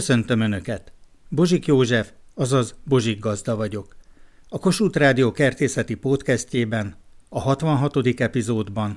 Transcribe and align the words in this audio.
Köszöntöm 0.00 0.40
Önöket! 0.40 0.92
Bozsik 1.36 1.66
József, 1.66 2.08
azaz 2.34 2.82
Bozsik 2.88 3.20
Gazda 3.20 3.56
vagyok. 3.56 3.86
A 4.48 4.58
Kossuth 4.58 4.98
Rádió 4.98 5.30
kertészeti 5.32 5.96
podcastjében, 5.96 6.94
a 7.30 7.40
66. 7.40 7.92
epizódban 8.16 8.90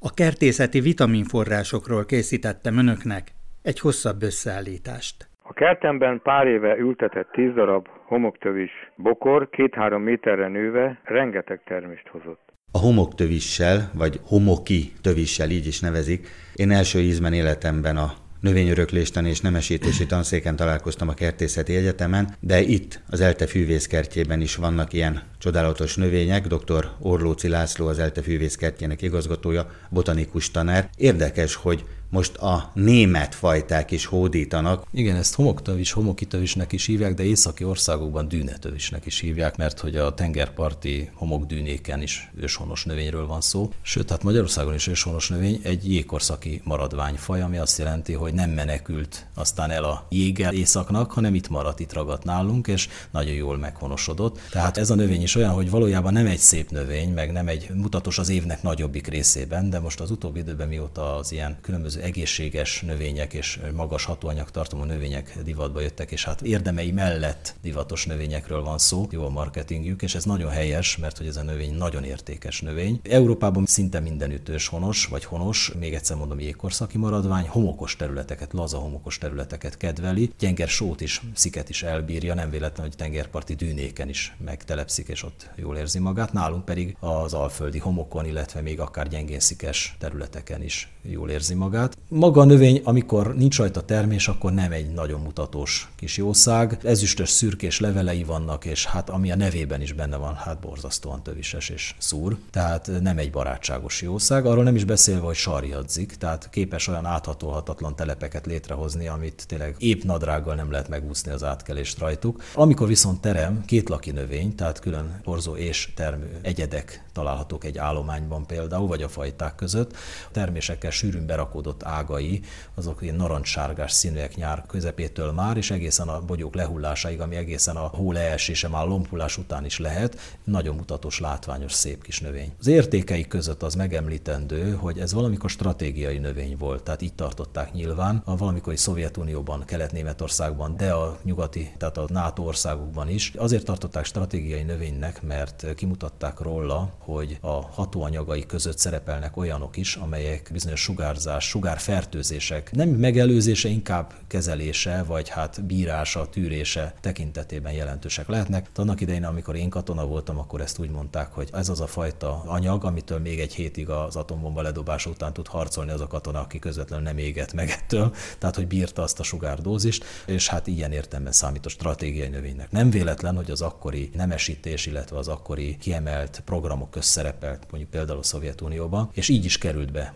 a 0.00 0.10
kertészeti 0.14 0.80
vitaminforrásokról 0.80 2.04
készítettem 2.04 2.78
Önöknek 2.78 3.24
egy 3.62 3.80
hosszabb 3.80 4.22
összeállítást. 4.22 5.28
A 5.42 5.52
kertemben 5.52 6.20
pár 6.22 6.46
éve 6.46 6.76
ültetett 6.76 7.30
tíz 7.32 7.54
darab 7.54 7.86
homoktövis 8.06 8.72
bokor, 8.96 9.48
két-három 9.50 10.02
méterre 10.02 10.48
nőve 10.48 11.00
rengeteg 11.04 11.60
termést 11.64 12.08
hozott. 12.08 12.52
A 12.72 12.78
homoktövissel, 12.78 13.90
vagy 13.94 14.20
homoki 14.22 14.92
tövissel 15.02 15.50
így 15.50 15.66
is 15.66 15.80
nevezik, 15.80 16.28
én 16.54 16.70
első 16.70 16.98
ízben 16.98 17.32
életemben 17.32 17.96
a 17.96 18.23
növényörökléstani 18.44 19.28
és 19.28 19.40
nemesítési 19.40 20.06
tanszéken 20.06 20.56
találkoztam 20.56 21.08
a 21.08 21.14
Kertészeti 21.14 21.76
Egyetemen, 21.76 22.34
de 22.40 22.60
itt, 22.60 23.00
az 23.10 23.20
ELTE 23.20 23.46
fűvészkertjében 23.46 24.40
is 24.40 24.56
vannak 24.56 24.92
ilyen 24.92 25.22
csodálatos 25.38 25.96
növények. 25.96 26.46
Dr. 26.46 26.90
Orlóci 26.98 27.48
László, 27.48 27.86
az 27.86 27.98
ELTE 27.98 28.22
fűvészkertjének 28.22 29.02
igazgatója, 29.02 29.70
botanikus 29.90 30.50
tanár. 30.50 30.88
Érdekes, 30.96 31.54
hogy 31.54 31.84
most 32.14 32.36
a 32.36 32.70
német 32.74 33.34
fajták 33.34 33.90
is 33.90 34.06
hódítanak. 34.06 34.86
Igen, 34.90 35.16
ezt 35.16 35.34
homoktövis, 35.34 35.92
homokitövisnek 35.92 36.72
is 36.72 36.86
hívják, 36.86 37.14
de 37.14 37.24
északi 37.24 37.64
országokban 37.64 38.28
dűnetövisnek 38.28 39.06
is 39.06 39.20
hívják, 39.20 39.56
mert 39.56 39.80
hogy 39.80 39.96
a 39.96 40.14
tengerparti 40.14 41.10
homokdűnéken 41.14 42.02
is 42.02 42.30
őshonos 42.40 42.84
növényről 42.84 43.26
van 43.26 43.40
szó. 43.40 43.72
Sőt, 43.82 44.10
hát 44.10 44.22
Magyarországon 44.22 44.74
is 44.74 44.86
őshonos 44.86 45.28
növény 45.28 45.60
egy 45.62 45.92
jégkorszaki 45.92 46.60
maradványfaj, 46.64 47.42
ami 47.42 47.58
azt 47.58 47.78
jelenti, 47.78 48.12
hogy 48.12 48.34
nem 48.34 48.50
menekült 48.50 49.26
aztán 49.34 49.70
el 49.70 49.84
a 49.84 50.06
jéggel 50.08 50.54
északnak, 50.54 51.12
hanem 51.12 51.34
itt 51.34 51.48
maradt, 51.48 51.80
itt 51.80 51.92
ragadt 51.92 52.24
nálunk, 52.24 52.66
és 52.66 52.88
nagyon 53.10 53.34
jól 53.34 53.58
meghonosodott. 53.58 54.40
Tehát 54.50 54.76
ez 54.76 54.90
a 54.90 54.94
növény 54.94 55.22
is 55.22 55.34
olyan, 55.34 55.52
hogy 55.52 55.70
valójában 55.70 56.12
nem 56.12 56.26
egy 56.26 56.38
szép 56.38 56.70
növény, 56.70 57.12
meg 57.12 57.32
nem 57.32 57.48
egy 57.48 57.70
mutatos 57.74 58.18
az 58.18 58.28
évnek 58.28 58.62
nagyobbik 58.62 59.06
részében, 59.06 59.70
de 59.70 59.78
most 59.78 60.00
az 60.00 60.10
utóbbi 60.10 60.38
időben 60.38 60.68
mióta 60.68 61.16
az 61.16 61.32
ilyen 61.32 61.58
különböző 61.60 62.02
egészséges 62.04 62.80
növények 62.80 63.32
és 63.32 63.60
magas 63.74 64.04
hatóanyag 64.04 64.50
tartalmú 64.50 64.84
növények 64.84 65.38
divatba 65.44 65.80
jöttek, 65.80 66.10
és 66.10 66.24
hát 66.24 66.42
érdemei 66.42 66.90
mellett 66.92 67.54
divatos 67.62 68.06
növényekről 68.06 68.62
van 68.62 68.78
szó, 68.78 69.06
jó 69.10 69.24
a 69.24 69.28
marketingjük, 69.28 70.02
és 70.02 70.14
ez 70.14 70.24
nagyon 70.24 70.50
helyes, 70.50 70.96
mert 70.96 71.18
hogy 71.18 71.26
ez 71.26 71.36
a 71.36 71.42
növény 71.42 71.74
nagyon 71.74 72.04
értékes 72.04 72.60
növény. 72.60 73.00
Európában 73.02 73.66
szinte 73.66 74.00
mindenütt 74.00 74.62
honos, 74.66 75.06
vagy 75.06 75.24
honos, 75.24 75.72
még 75.78 75.94
egyszer 75.94 76.16
mondom, 76.16 76.40
jégkorszaki 76.40 76.98
maradvány, 76.98 77.48
homokos 77.48 77.96
területeket, 77.96 78.52
laza 78.52 78.78
homokos 78.78 79.18
területeket 79.18 79.76
kedveli, 79.76 80.30
gyenger 80.38 80.68
sót 80.68 81.00
is, 81.00 81.22
sziket 81.34 81.68
is 81.68 81.82
elbírja, 81.82 82.34
nem 82.34 82.50
véletlen, 82.50 82.86
hogy 82.86 82.96
tengerparti 82.96 83.54
dűnéken 83.54 84.08
is 84.08 84.36
megtelepszik, 84.44 85.08
és 85.08 85.22
ott 85.22 85.50
jól 85.56 85.76
érzi 85.76 85.98
magát. 85.98 86.32
Nálunk 86.32 86.64
pedig 86.64 86.96
az 87.00 87.34
alföldi 87.34 87.78
homokon, 87.78 88.26
illetve 88.26 88.60
még 88.60 88.80
akár 88.80 89.08
gyengén 89.08 89.40
szikes 89.40 89.96
területeken 89.98 90.62
is 90.62 90.93
jól 91.10 91.30
érzi 91.30 91.54
magát. 91.54 91.98
Maga 92.08 92.40
a 92.40 92.44
növény, 92.44 92.80
amikor 92.84 93.34
nincs 93.34 93.58
rajta 93.58 93.84
termés, 93.84 94.28
akkor 94.28 94.52
nem 94.52 94.72
egy 94.72 94.92
nagyon 94.92 95.20
mutatós 95.20 95.88
kis 95.96 96.16
jószág. 96.16 96.78
Ezüstös 96.82 97.28
szürkés 97.28 97.80
levelei 97.80 98.24
vannak, 98.24 98.64
és 98.64 98.86
hát 98.86 99.10
ami 99.10 99.30
a 99.30 99.36
nevében 99.36 99.80
is 99.80 99.92
benne 99.92 100.16
van, 100.16 100.34
hát 100.34 100.60
borzasztóan 100.60 101.22
tövises 101.22 101.68
és 101.68 101.94
szúr. 101.98 102.36
Tehát 102.50 102.90
nem 103.00 103.18
egy 103.18 103.30
barátságos 103.30 104.02
jószág. 104.02 104.46
Arról 104.46 104.64
nem 104.64 104.74
is 104.74 104.84
beszélve, 104.84 105.24
hogy 105.26 105.34
sarjadzik, 105.34 106.14
tehát 106.14 106.50
képes 106.50 106.88
olyan 106.88 107.06
áthatolhatatlan 107.06 107.96
telepeket 107.96 108.46
létrehozni, 108.46 109.08
amit 109.08 109.44
tényleg 109.46 109.74
épp 109.78 110.02
nadrággal 110.02 110.54
nem 110.54 110.70
lehet 110.70 110.88
megúszni 110.88 111.32
az 111.32 111.44
átkelést 111.44 111.98
rajtuk. 111.98 112.42
Amikor 112.54 112.86
viszont 112.86 113.20
terem, 113.20 113.64
két 113.64 113.88
laki 113.88 114.10
növény, 114.10 114.54
tehát 114.54 114.78
külön 114.78 115.20
porzó 115.22 115.56
és 115.56 115.92
termő 115.94 116.38
egyedek 116.42 117.04
találhatók 117.12 117.64
egy 117.64 117.78
állományban 117.78 118.46
például, 118.46 118.86
vagy 118.86 119.02
a 119.02 119.08
fajták 119.08 119.54
között, 119.54 119.96
termésekkel 120.32 120.90
sűrűn 120.94 121.26
berakódott 121.26 121.84
ágai, 121.84 122.40
azok 122.74 123.02
ilyen 123.02 123.14
narancssárgás 123.14 123.92
színűek 123.92 124.36
nyár 124.36 124.64
közepétől 124.66 125.32
már, 125.32 125.56
és 125.56 125.70
egészen 125.70 126.08
a 126.08 126.20
bogyók 126.20 126.54
lehullásáig, 126.54 127.20
ami 127.20 127.36
egészen 127.36 127.76
a 127.76 127.86
hó 127.86 128.12
leesése 128.12 128.68
már 128.68 128.86
lompulás 128.86 129.38
után 129.38 129.64
is 129.64 129.78
lehet, 129.78 130.38
nagyon 130.44 130.76
mutatós, 130.76 131.20
látványos, 131.20 131.72
szép 131.72 132.02
kis 132.02 132.20
növény. 132.20 132.52
Az 132.58 132.66
értékei 132.66 133.26
között 133.26 133.62
az 133.62 133.74
megemlítendő, 133.74 134.72
hogy 134.72 134.98
ez 134.98 135.12
valamikor 135.12 135.50
stratégiai 135.50 136.18
növény 136.18 136.56
volt, 136.56 136.82
tehát 136.82 137.02
így 137.02 137.14
tartották 137.14 137.72
nyilván 137.72 138.22
a 138.24 138.36
valamikori 138.36 138.76
Szovjetunióban, 138.76 139.64
Kelet-Németországban, 139.64 140.76
de 140.76 140.92
a 140.92 141.18
nyugati, 141.22 141.72
tehát 141.78 141.96
a 141.96 142.06
NATO 142.08 142.42
országokban 142.42 143.08
is. 143.08 143.32
Azért 143.36 143.64
tartották 143.64 144.04
stratégiai 144.04 144.62
növénynek, 144.62 145.22
mert 145.22 145.74
kimutatták 145.74 146.40
róla, 146.40 146.92
hogy 146.98 147.38
a 147.40 147.60
hatóanyagai 147.60 148.46
között 148.46 148.78
szerepelnek 148.78 149.36
olyanok 149.36 149.76
is, 149.76 149.96
amelyek 149.96 150.48
bizonyos 150.52 150.83
sugárzás, 150.84 151.48
sugár 151.48 151.78
fertőzések 151.78 152.70
nem 152.72 152.88
megelőzése, 152.88 153.68
inkább 153.68 154.12
kezelése, 154.26 155.02
vagy 155.02 155.28
hát 155.28 155.64
bírása, 155.64 156.28
tűrése 156.28 156.94
tekintetében 157.00 157.72
jelentősek 157.72 158.28
lehetnek. 158.28 158.70
De 158.74 158.82
annak 158.82 159.00
idején, 159.00 159.24
amikor 159.24 159.56
én 159.56 159.68
katona 159.68 160.06
voltam, 160.06 160.38
akkor 160.38 160.60
ezt 160.60 160.78
úgy 160.78 160.90
mondták, 160.90 161.32
hogy 161.32 161.48
ez 161.52 161.68
az 161.68 161.80
a 161.80 161.86
fajta 161.86 162.42
anyag, 162.46 162.84
amitől 162.84 163.18
még 163.18 163.40
egy 163.40 163.54
hétig 163.54 163.88
az 163.88 164.16
atombomba 164.16 164.62
ledobása 164.62 165.10
után 165.10 165.32
tud 165.32 165.46
harcolni 165.46 165.90
az 165.90 166.00
a 166.00 166.06
katona, 166.06 166.40
aki 166.40 166.58
közvetlenül 166.58 167.04
nem 167.04 167.18
égett 167.18 167.52
meg 167.52 167.68
ettől, 167.70 168.14
tehát 168.38 168.56
hogy 168.56 168.66
bírta 168.66 169.02
azt 169.02 169.20
a 169.20 169.22
sugárdózist, 169.22 170.04
és 170.26 170.48
hát 170.48 170.66
ilyen 170.66 170.92
értelemben 170.92 171.32
számít 171.32 171.66
a 171.66 171.68
stratégiai 171.68 172.28
növénynek. 172.28 172.70
Nem 172.70 172.90
véletlen, 172.90 173.36
hogy 173.36 173.50
az 173.50 173.62
akkori 173.62 174.10
nemesítés, 174.14 174.86
illetve 174.86 175.18
az 175.18 175.28
akkori 175.28 175.76
kiemelt 175.76 176.42
programok 176.44 176.90
közszerepelt, 176.90 177.66
mondjuk 177.70 177.90
például 177.90 178.18
a 178.18 178.22
Szovjetunióban, 178.22 179.10
és 179.12 179.28
így 179.28 179.44
is 179.44 179.58
került 179.58 179.92
be 179.92 180.12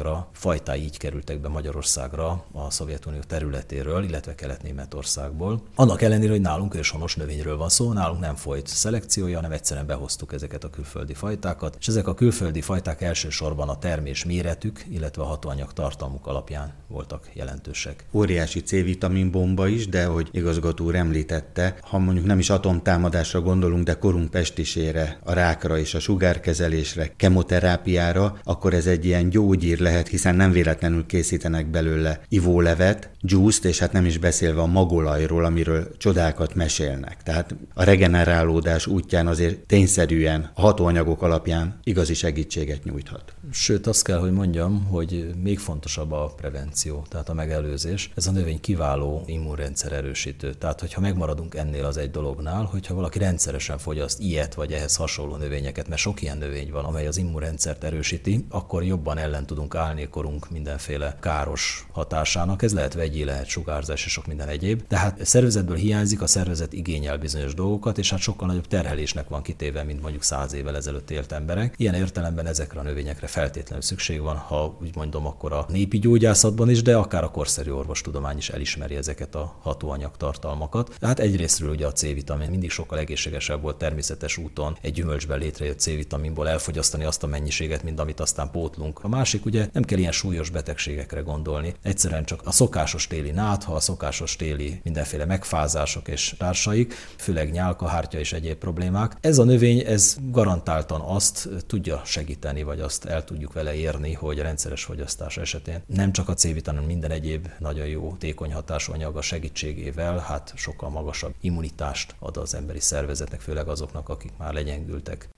Magyarországra 0.00 0.28
fajtái 0.32 0.82
így 0.82 0.98
kerültek 0.98 1.40
be 1.40 1.48
Magyarországra 1.48 2.44
a 2.52 2.70
Szovjetunió 2.70 3.20
területéről, 3.26 4.04
illetve 4.04 4.34
Kelet-Németországból. 4.34 5.62
Annak 5.74 6.02
ellenére, 6.02 6.30
hogy 6.30 6.40
nálunk 6.40 6.74
őshonos 6.74 7.16
növényről 7.16 7.56
van 7.56 7.68
szó, 7.68 7.92
nálunk 7.92 8.20
nem 8.20 8.34
folyt 8.34 8.66
szelekciója, 8.66 9.36
hanem 9.36 9.52
egyszerűen 9.52 9.86
behoztuk 9.86 10.32
ezeket 10.32 10.64
a 10.64 10.70
külföldi 10.70 11.14
fajtákat, 11.14 11.76
és 11.80 11.88
ezek 11.88 12.06
a 12.06 12.14
külföldi 12.14 12.60
fajták 12.60 13.00
elsősorban 13.00 13.68
a 13.68 13.78
termés 13.78 14.24
méretük, 14.24 14.84
illetve 14.90 15.22
a 15.22 15.26
hatóanyag 15.26 15.72
tartalmuk 15.72 16.26
alapján 16.26 16.72
voltak 16.88 17.30
jelentősek. 17.32 18.04
Óriási 18.12 18.60
C-vitamin 18.60 19.30
bomba 19.30 19.68
is, 19.68 19.88
de 19.88 20.04
hogy 20.04 20.28
igazgató 20.32 20.84
úr 20.84 20.94
említette, 20.94 21.76
ha 21.82 21.98
mondjuk 21.98 22.26
nem 22.26 22.38
is 22.38 22.50
atomtámadásra 22.50 23.40
gondolunk, 23.40 23.84
de 23.84 23.98
korunk 23.98 24.30
pestisére, 24.30 25.18
a 25.24 25.32
rákra 25.32 25.78
és 25.78 25.94
a 25.94 26.00
sugárkezelésre, 26.00 27.12
kemoterápiára, 27.16 28.38
akkor 28.44 28.74
ez 28.74 28.86
egy 28.86 29.04
ilyen 29.04 29.28
gyógyír 29.28 29.78
lehet, 29.90 30.08
hiszen 30.08 30.34
nem 30.36 30.52
véletlenül 30.52 31.06
készítenek 31.06 31.66
belőle 31.66 32.20
ivólevet, 32.28 33.10
juice 33.20 33.68
és 33.68 33.78
hát 33.78 33.92
nem 33.92 34.04
is 34.04 34.18
beszélve 34.18 34.60
a 34.60 34.66
magolajról, 34.66 35.44
amiről 35.44 35.96
csodákat 35.96 36.54
mesélnek. 36.54 37.22
Tehát 37.22 37.54
a 37.74 37.84
regenerálódás 37.84 38.86
útján 38.86 39.26
azért 39.26 39.58
tényszerűen 39.58 40.50
a 40.54 40.60
hatóanyagok 40.60 41.22
alapján 41.22 41.80
igazi 41.84 42.14
segítséget 42.14 42.84
nyújthat. 42.84 43.34
Sőt, 43.50 43.86
azt 43.86 44.04
kell, 44.04 44.18
hogy 44.18 44.32
mondjam, 44.32 44.84
hogy 44.84 45.34
még 45.42 45.58
fontosabb 45.58 46.12
a 46.12 46.34
prevenció, 46.36 47.06
tehát 47.08 47.28
a 47.28 47.34
megelőzés. 47.34 48.10
Ez 48.16 48.26
a 48.26 48.30
növény 48.30 48.60
kiváló 48.60 49.22
immunrendszer 49.26 49.92
erősítő. 49.92 50.54
Tehát, 50.54 50.80
hogyha 50.80 51.00
megmaradunk 51.00 51.54
ennél 51.54 51.84
az 51.84 51.96
egy 51.96 52.10
dolognál, 52.10 52.64
hogyha 52.64 52.94
valaki 52.94 53.18
rendszeresen 53.18 53.78
fogyaszt 53.78 54.20
ilyet 54.20 54.54
vagy 54.54 54.72
ehhez 54.72 54.96
hasonló 54.96 55.36
növényeket, 55.36 55.88
mert 55.88 56.00
sok 56.00 56.22
ilyen 56.22 56.38
növény 56.38 56.70
van, 56.70 56.84
amely 56.84 57.06
az 57.06 57.16
immunrendszert 57.16 57.84
erősíti, 57.84 58.44
akkor 58.48 58.84
jobban 58.84 59.18
ellen 59.18 59.46
tudunk 59.46 59.74
állni 59.80 60.08
korunk 60.08 60.50
mindenféle 60.50 61.16
káros 61.20 61.86
hatásának. 61.92 62.62
Ez 62.62 62.74
lehet 62.74 62.94
vegyi, 62.94 63.24
lehet 63.24 63.46
sugárzás 63.46 64.04
és 64.04 64.12
sok 64.12 64.26
minden 64.26 64.48
egyéb. 64.48 64.86
Tehát 64.86 65.20
a 65.20 65.24
szervezetből 65.24 65.76
hiányzik, 65.76 66.22
a 66.22 66.26
szervezet 66.26 66.72
igényel 66.72 67.18
bizonyos 67.18 67.54
dolgokat, 67.54 67.98
és 67.98 68.10
hát 68.10 68.20
sokkal 68.20 68.46
nagyobb 68.46 68.66
terhelésnek 68.66 69.28
van 69.28 69.42
kitéve, 69.42 69.82
mint 69.82 70.02
mondjuk 70.02 70.22
száz 70.22 70.52
évvel 70.52 70.76
ezelőtt 70.76 71.10
élt 71.10 71.32
emberek. 71.32 71.74
Ilyen 71.76 71.94
értelemben 71.94 72.46
ezekre 72.46 72.80
a 72.80 72.82
növényekre 72.82 73.26
feltétlenül 73.26 73.82
szükség 73.82 74.20
van, 74.20 74.36
ha 74.36 74.76
úgy 74.80 74.96
mondom, 74.96 75.26
akkor 75.26 75.52
a 75.52 75.66
népi 75.68 75.98
gyógyászatban 75.98 76.70
is, 76.70 76.82
de 76.82 76.96
akár 76.96 77.24
a 77.24 77.30
korszerű 77.30 77.70
orvostudomány 77.70 78.36
is 78.36 78.48
elismeri 78.48 78.96
ezeket 78.96 79.34
a 79.34 79.56
hatóanyag 79.60 80.16
tartalmakat. 80.16 80.94
Tehát 80.98 81.18
egyrésztről 81.18 81.70
ugye 81.70 81.86
a 81.86 81.92
C-vitamin 81.92 82.50
mindig 82.50 82.70
sokkal 82.70 82.98
egészségesebb 82.98 83.62
volt 83.62 83.76
természetes 83.76 84.36
úton 84.36 84.76
egy 84.80 84.92
gyümölcsben 84.92 85.38
létrejött 85.38 85.78
C-vitaminból 85.80 86.48
elfogyasztani 86.48 87.04
azt 87.04 87.22
a 87.22 87.26
mennyiséget, 87.26 87.82
mint 87.82 88.00
amit 88.00 88.20
aztán 88.20 88.50
pótlunk. 88.50 88.98
A 89.02 89.08
másik 89.08 89.44
ugye 89.44 89.59
nem 89.72 89.82
kell 89.82 89.98
ilyen 89.98 90.12
súlyos 90.12 90.50
betegségekre 90.50 91.20
gondolni. 91.20 91.74
Egyszerűen 91.82 92.24
csak 92.24 92.40
a 92.44 92.50
szokásos 92.50 93.06
téli 93.06 93.30
nátha, 93.30 93.74
a 93.74 93.80
szokásos 93.80 94.36
téli 94.36 94.80
mindenféle 94.84 95.24
megfázások 95.24 96.08
és 96.08 96.34
társaik, 96.38 96.94
főleg 97.16 97.50
nyálkahártya 97.50 98.18
és 98.18 98.32
egyéb 98.32 98.56
problémák. 98.56 99.16
Ez 99.20 99.38
a 99.38 99.44
növény, 99.44 99.78
ez 99.86 100.16
garantáltan 100.30 101.00
azt 101.00 101.48
tudja 101.66 102.02
segíteni, 102.04 102.62
vagy 102.62 102.80
azt 102.80 103.04
el 103.04 103.24
tudjuk 103.24 103.52
vele 103.52 103.74
érni, 103.74 104.12
hogy 104.12 104.38
a 104.38 104.42
rendszeres 104.42 104.84
fogyasztás 104.84 105.36
esetén 105.36 105.82
nem 105.86 106.12
csak 106.12 106.28
a 106.28 106.34
C-vitamin, 106.34 106.82
minden 106.82 107.10
egyéb 107.10 107.48
nagyon 107.58 107.86
jó 107.86 108.16
tékony 108.18 108.52
hatású 108.52 108.92
anyaga 108.92 109.22
segítségével, 109.22 110.18
hát 110.18 110.52
sokkal 110.56 110.90
magasabb 110.90 111.34
immunitást 111.40 112.14
ad 112.18 112.36
az 112.36 112.54
emberi 112.54 112.80
szervezetnek, 112.80 113.40
főleg 113.40 113.68
azoknak, 113.68 114.08
akik 114.08 114.32
már 114.38 114.52
legyengültek. 114.52 115.28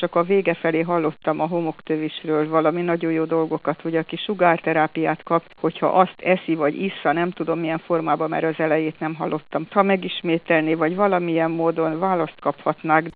Csak 0.00 0.14
a 0.14 0.22
vége 0.22 0.54
felé 0.54 0.80
hallottam 0.80 1.40
a 1.40 1.46
homoktövisről 1.46 2.48
valami 2.48 2.82
nagyon 2.82 3.12
jó 3.12 3.24
dolgokat, 3.24 3.80
hogy 3.80 3.96
aki 3.96 4.16
sugárterápiát 4.16 5.22
kap, 5.22 5.42
hogyha 5.60 5.86
azt 5.86 6.20
eszi 6.20 6.54
vagy 6.54 6.82
issza, 6.82 7.12
nem 7.12 7.30
tudom 7.30 7.58
milyen 7.58 7.78
formában, 7.78 8.28
mert 8.28 8.44
az 8.44 8.58
elejét 8.58 9.00
nem 9.00 9.14
hallottam. 9.14 9.66
Ha 9.70 9.82
megismételné, 9.82 10.74
vagy 10.74 10.96
valamilyen 10.96 11.50
módon 11.50 11.98
választ 11.98 12.40
kaphatnák. 12.40 13.10